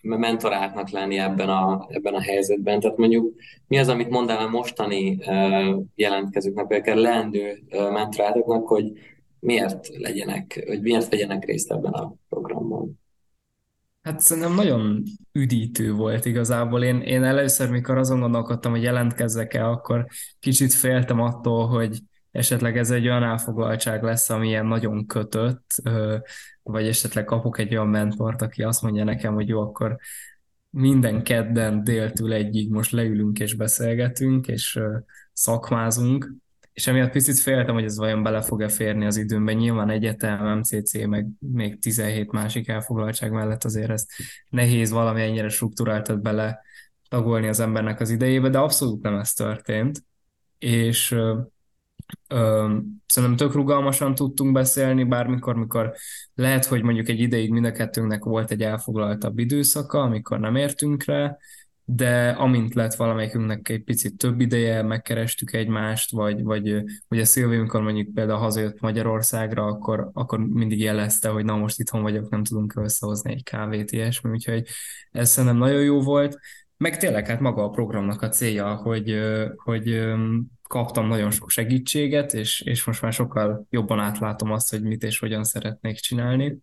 mentoráltnak 0.00 0.90
lenni 0.90 1.18
ebben 1.18 1.48
a, 1.48 1.86
ebben 1.88 2.14
a 2.14 2.20
helyzetben? 2.20 2.80
Tehát 2.80 2.96
mondjuk 2.96 3.34
mi 3.66 3.78
az, 3.78 3.88
amit 3.88 4.10
mondanál 4.10 4.48
mostani 4.48 5.18
jelentkezőknek, 5.94 6.66
vagy 6.66 6.78
akár 6.78 6.96
leendő 6.96 7.62
mentorátoknak, 7.70 8.68
hogy 8.68 8.92
miért 9.38 9.88
legyenek, 9.98 10.64
hogy 10.66 10.80
miért 10.80 11.08
vegyenek 11.10 11.44
részt 11.44 11.70
ebben 11.70 11.92
a 11.92 12.14
programban? 12.28 13.00
Hát 14.02 14.20
szerintem 14.20 14.54
nagyon 14.54 15.02
üdítő 15.32 15.92
volt 15.92 16.24
igazából. 16.24 16.82
Én, 16.82 17.00
én 17.00 17.24
először, 17.24 17.70
mikor 17.70 17.98
azon 17.98 18.20
gondolkodtam, 18.20 18.72
hogy 18.72 18.82
jelentkezzek 18.82 19.54
el, 19.54 19.70
akkor 19.70 20.06
kicsit 20.40 20.72
féltem 20.72 21.20
attól, 21.20 21.66
hogy 21.66 21.98
esetleg 22.32 22.78
ez 22.78 22.90
egy 22.90 23.06
olyan 23.06 23.22
elfoglaltság 23.22 24.02
lesz, 24.02 24.30
ami 24.30 24.48
ilyen 24.48 24.66
nagyon 24.66 25.06
kötött, 25.06 25.74
vagy 26.62 26.86
esetleg 26.86 27.24
kapok 27.24 27.58
egy 27.58 27.72
olyan 27.72 27.88
mentort, 27.88 28.42
aki 28.42 28.62
azt 28.62 28.82
mondja 28.82 29.04
nekem, 29.04 29.34
hogy 29.34 29.48
jó, 29.48 29.60
akkor 29.60 29.96
minden 30.70 31.22
kedden 31.22 31.84
déltől 31.84 32.32
egyig 32.32 32.70
most 32.70 32.92
leülünk 32.92 33.38
és 33.38 33.54
beszélgetünk, 33.54 34.46
és 34.46 34.80
szakmázunk, 35.32 36.32
és 36.72 36.86
emiatt 36.86 37.10
picit 37.10 37.38
féltem, 37.38 37.74
hogy 37.74 37.84
ez 37.84 37.96
vajon 37.96 38.22
bele 38.22 38.42
fog-e 38.42 38.68
férni 38.68 39.06
az 39.06 39.16
időmben. 39.16 39.56
Nyilván 39.56 39.90
egyetem, 39.90 40.58
MCC, 40.58 41.04
meg 41.06 41.26
még 41.38 41.78
17 41.78 42.30
másik 42.30 42.68
elfoglaltság 42.68 43.32
mellett 43.32 43.64
azért 43.64 43.90
ezt 43.90 44.10
nehéz 44.48 44.90
valami 44.90 45.22
ennyire 45.22 45.48
struktúráltat 45.48 46.22
bele 46.22 46.60
tagolni 47.08 47.48
az 47.48 47.60
embernek 47.60 48.00
az 48.00 48.10
idejébe, 48.10 48.48
de 48.48 48.58
abszolút 48.58 49.02
nem 49.02 49.14
ez 49.14 49.32
történt. 49.32 50.04
És 50.58 51.16
szerintem 53.06 53.36
tök 53.36 53.54
rugalmasan 53.54 54.14
tudtunk 54.14 54.52
beszélni, 54.52 55.04
bármikor, 55.04 55.56
mikor 55.56 55.92
lehet, 56.34 56.64
hogy 56.64 56.82
mondjuk 56.82 57.08
egy 57.08 57.20
ideig 57.20 57.50
mind 57.50 57.64
a 57.64 57.72
kettőnknek 57.72 58.24
volt 58.24 58.50
egy 58.50 58.62
elfoglaltabb 58.62 59.38
időszaka, 59.38 60.00
amikor 60.00 60.38
nem 60.38 60.56
értünk 60.56 61.04
rá, 61.04 61.36
de 61.84 62.28
amint 62.28 62.74
lett 62.74 62.94
valamelyikünknek 62.94 63.68
egy 63.68 63.84
picit 63.84 64.16
több 64.16 64.40
ideje, 64.40 64.82
megkerestük 64.82 65.52
egymást, 65.52 66.10
vagy, 66.10 66.42
vagy, 66.42 66.84
a 67.08 67.24
Szilvi, 67.24 67.56
amikor 67.56 67.82
mondjuk 67.82 68.14
például 68.14 68.38
hazajött 68.38 68.80
Magyarországra, 68.80 69.64
akkor, 69.64 70.10
akkor 70.12 70.38
mindig 70.38 70.80
jelezte, 70.80 71.28
hogy 71.28 71.44
na 71.44 71.56
most 71.56 71.80
itthon 71.80 72.02
vagyok, 72.02 72.30
nem 72.30 72.44
tudunk 72.44 72.76
összehozni 72.76 73.32
egy 73.32 73.42
kávét, 73.42 73.90
ilyesmi, 73.90 74.30
úgyhogy 74.30 74.66
ez 75.10 75.30
szerintem 75.30 75.58
nagyon 75.58 75.82
jó 75.82 76.00
volt. 76.00 76.38
Meg 76.76 76.96
tényleg 76.96 77.26
hát 77.26 77.40
maga 77.40 77.64
a 77.64 77.70
programnak 77.70 78.22
a 78.22 78.28
célja, 78.28 78.74
hogy, 78.74 79.20
hogy 79.56 80.04
kaptam 80.72 81.06
nagyon 81.06 81.30
sok 81.30 81.50
segítséget, 81.50 82.32
és, 82.34 82.60
és 82.60 82.84
most 82.84 83.02
már 83.02 83.12
sokkal 83.12 83.66
jobban 83.70 83.98
átlátom 83.98 84.52
azt, 84.52 84.70
hogy 84.70 84.82
mit 84.82 85.02
és 85.02 85.18
hogyan 85.18 85.44
szeretnék 85.44 85.96
csinálni. 85.96 86.58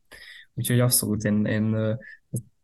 Úgyhogy 0.53 0.79
abszolút 0.79 1.23
én, 1.23 1.45
én 1.45 1.97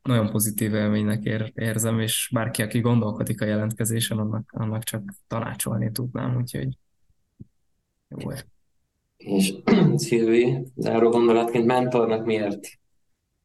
nagyon 0.01 0.29
pozitív 0.29 0.73
élménynek 0.73 1.23
ér, 1.23 1.51
érzem, 1.55 1.99
és 1.99 2.29
bárki, 2.33 2.61
aki 2.61 2.79
gondolkodik 2.79 3.41
a 3.41 3.45
jelentkezésen, 3.45 4.17
annak, 4.17 4.51
annak 4.53 4.83
csak 4.83 5.13
tanácsolni 5.27 5.91
tudnám, 5.91 6.35
úgyhogy 6.37 6.77
jó. 8.07 8.29
És 9.17 9.53
Szilvi, 9.95 10.63
záró 10.75 11.09
gondolatként 11.09 11.65
mentornak 11.65 12.25
miért 12.25 12.67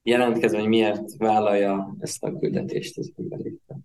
jelentkező, 0.03 0.59
hogy 0.59 0.69
miért 0.69 1.17
vállalja 1.17 1.97
ezt 1.99 2.25
a 2.25 2.39
küldetést 2.39 2.99
az 2.99 3.13
emberétől? 3.17 3.79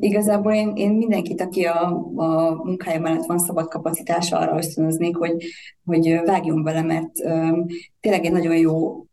Igazából 0.00 0.52
én, 0.52 0.72
én 0.74 0.90
mindenkit, 0.90 1.40
aki 1.40 1.64
a, 1.64 2.10
a 2.14 2.54
munkája 2.64 3.00
mellett 3.00 3.26
van 3.26 3.38
szabad 3.38 3.68
kapacitása, 3.68 4.38
arra 4.38 4.56
ösztönöznék, 4.56 5.16
hogy, 5.16 5.44
hogy 5.84 6.20
vágjon 6.24 6.62
bele, 6.62 6.82
mert 6.82 7.10
um, 7.24 7.66
tényleg 8.00 8.24
egy 8.24 8.32
nagyon 8.32 8.56
jó 8.56 9.04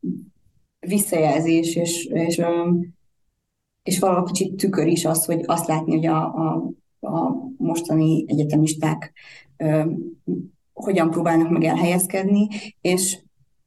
visszajelzés, 0.79 1.75
és, 1.75 2.05
és, 2.05 2.37
um, 2.37 2.95
és 3.83 3.99
valahol 3.99 4.23
kicsit 4.23 4.55
tükör 4.55 4.87
is 4.87 5.05
az, 5.05 5.25
hogy 5.25 5.43
azt 5.45 5.67
látni, 5.67 5.95
hogy 5.95 6.05
a, 6.05 6.23
a, 6.23 6.71
a 6.99 7.35
mostani 7.57 8.25
egyetemisták 8.27 9.13
um, 9.57 10.19
hogyan 10.73 11.09
próbálnak 11.09 11.49
meg 11.49 11.63
elhelyezkedni, 11.63 12.47
és 12.81 13.17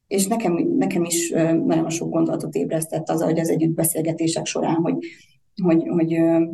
és 0.07 0.27
nekem, 0.27 0.53
nekem 0.79 1.05
is 1.05 1.31
nagyon 1.64 1.90
sok 1.90 2.11
gondolatot 2.11 2.55
ébresztett 2.55 3.09
az, 3.09 3.22
hogy 3.22 3.38
az 3.38 3.48
együtt 3.48 3.75
beszélgetések 3.75 4.46
során, 4.46 4.75
hogy 4.75 4.96
hogy, 5.62 5.88
hogy 5.88 6.15
ö, 6.15 6.45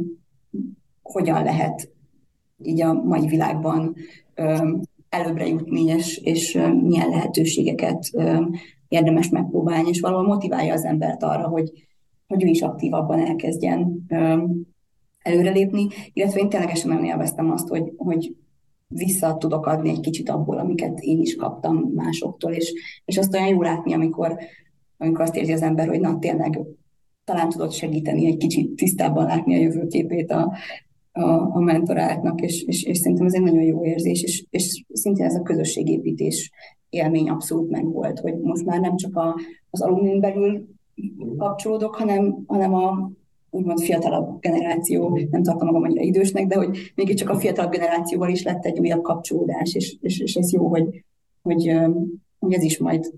hogyan 1.02 1.44
lehet 1.44 1.90
így 2.62 2.82
a 2.82 2.92
mai 2.92 3.26
világban 3.26 3.96
ö, 4.34 4.76
előbbre 5.08 5.46
jutni, 5.46 5.84
és, 5.84 6.16
és 6.16 6.52
milyen 6.82 7.08
lehetőségeket 7.08 8.08
ö, 8.12 8.44
érdemes 8.88 9.28
megpróbálni, 9.28 9.88
és 9.88 10.00
valahol 10.00 10.26
motiválja 10.26 10.72
az 10.72 10.84
embert 10.84 11.22
arra, 11.22 11.48
hogy, 11.48 11.72
hogy 12.26 12.44
ő 12.44 12.46
is 12.46 12.62
aktívabban 12.62 13.18
elkezdjen 13.18 14.04
ö, 14.08 14.44
előrelépni, 15.18 15.86
illetve 16.12 16.40
én 16.40 16.48
ténylegesen 16.48 16.88
nagyon 16.88 17.04
élveztem 17.04 17.50
azt, 17.50 17.68
hogy, 17.68 17.92
hogy 17.96 18.36
vissza 18.86 19.36
tudok 19.36 19.66
adni 19.66 19.88
egy 19.88 20.00
kicsit 20.00 20.28
abból, 20.28 20.58
amiket 20.58 21.00
én 21.00 21.20
is 21.20 21.36
kaptam 21.36 21.76
másoktól, 21.76 22.52
és, 22.52 22.72
és 23.04 23.18
azt 23.18 23.34
olyan 23.34 23.48
jó 23.48 23.62
látni, 23.62 23.92
amikor, 23.92 24.38
amikor 24.96 25.20
azt 25.20 25.36
érzi 25.36 25.52
az 25.52 25.62
ember, 25.62 25.88
hogy 25.88 26.00
na 26.00 26.18
tényleg 26.18 26.60
talán 27.28 27.48
tudott 27.48 27.72
segíteni 27.72 28.26
egy 28.26 28.36
kicsit 28.36 28.74
tisztában 28.74 29.24
látni 29.24 29.54
a 29.54 29.60
jövőképét 29.60 30.30
a, 30.30 30.52
a, 31.12 31.22
a 31.30 31.60
mentoráltnak, 31.60 32.40
és, 32.40 32.62
és, 32.62 32.84
és 32.84 32.98
szerintem 32.98 33.26
ez 33.26 33.34
egy 33.34 33.42
nagyon 33.42 33.62
jó 33.62 33.84
érzés, 33.84 34.22
és, 34.22 34.44
és 34.50 34.84
szintén 34.92 35.24
ez 35.24 35.34
a 35.34 35.42
közösségépítés 35.42 36.50
élmény 36.90 37.28
abszolút 37.28 37.70
megvolt, 37.70 38.18
hogy 38.18 38.38
most 38.38 38.64
már 38.64 38.80
nem 38.80 38.96
csak 38.96 39.16
a, 39.16 39.34
az 39.70 39.82
alumnin 39.82 40.20
belül 40.20 40.68
kapcsolódok, 41.36 41.94
hanem, 41.94 42.44
hanem 42.46 42.74
a 42.74 43.10
úgymond 43.50 43.80
fiatalabb 43.80 44.40
generáció, 44.40 45.18
nem 45.30 45.42
tartom 45.42 45.66
magam 45.66 45.82
annyira 45.82 46.02
idősnek, 46.02 46.46
de 46.46 46.56
hogy 46.56 46.92
mégiscsak 46.94 47.28
a 47.28 47.38
fiatalabb 47.38 47.72
generációval 47.72 48.28
is 48.28 48.42
lett 48.42 48.64
egy 48.64 48.78
újabb 48.78 49.02
kapcsolódás, 49.02 49.74
és, 49.74 49.96
és, 50.00 50.20
és 50.20 50.34
ez 50.34 50.52
jó, 50.52 50.68
hogy, 50.68 51.04
hogy, 51.42 51.72
hogy 52.38 52.52
ez 52.52 52.62
is 52.62 52.78
majd 52.78 53.12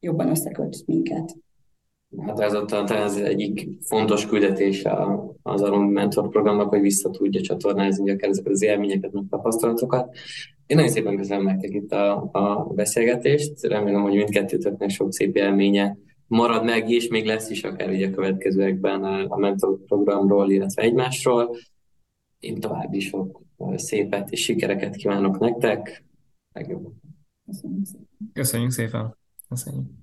jobban 0.00 0.28
összeköt 0.28 0.82
minket 0.86 1.36
határozottan 2.16 2.86
talán 2.86 3.02
ez 3.02 3.16
egyik 3.16 3.68
fontos 3.80 4.26
küldetése 4.26 5.06
az 5.42 5.62
Alum 5.62 5.92
Mentor 5.92 6.28
programnak, 6.28 6.68
hogy 6.68 6.80
vissza 6.80 7.10
tudja 7.10 7.40
csatornázni 7.40 8.10
akár 8.10 8.30
ezeket 8.30 8.52
az 8.52 8.62
élményeket, 8.62 9.12
meg 9.12 9.24
tapasztalatokat. 9.30 10.16
Én 10.66 10.76
nagyon 10.76 10.92
szépen 10.92 11.16
köszönöm 11.16 11.44
nektek 11.44 11.74
itt 11.74 11.92
a, 11.92 12.28
a 12.32 12.72
beszélgetést, 12.74 13.62
remélem, 13.62 14.02
hogy 14.02 14.14
mindkettőtöknek 14.14 14.90
sok 14.90 15.12
szép 15.12 15.36
élménye 15.36 15.96
marad 16.26 16.64
meg, 16.64 16.90
és 16.90 17.08
még 17.08 17.26
lesz 17.26 17.50
is 17.50 17.64
akár 17.64 17.88
ugye 17.88 18.08
a 18.08 18.10
következőekben 18.10 19.04
a 19.04 19.36
mentor 19.36 19.78
programról, 19.86 20.50
illetve 20.50 20.82
egymásról. 20.82 21.56
Én 22.38 22.60
további 22.60 23.00
sok 23.00 23.40
szépet 23.74 24.30
és 24.30 24.42
sikereket 24.42 24.96
kívánok 24.96 25.38
nektek. 25.38 26.04
Legjobb. 26.52 26.92
Köszönjük 28.32 28.70
szépen. 28.70 29.16
Köszönjük. 29.48 29.99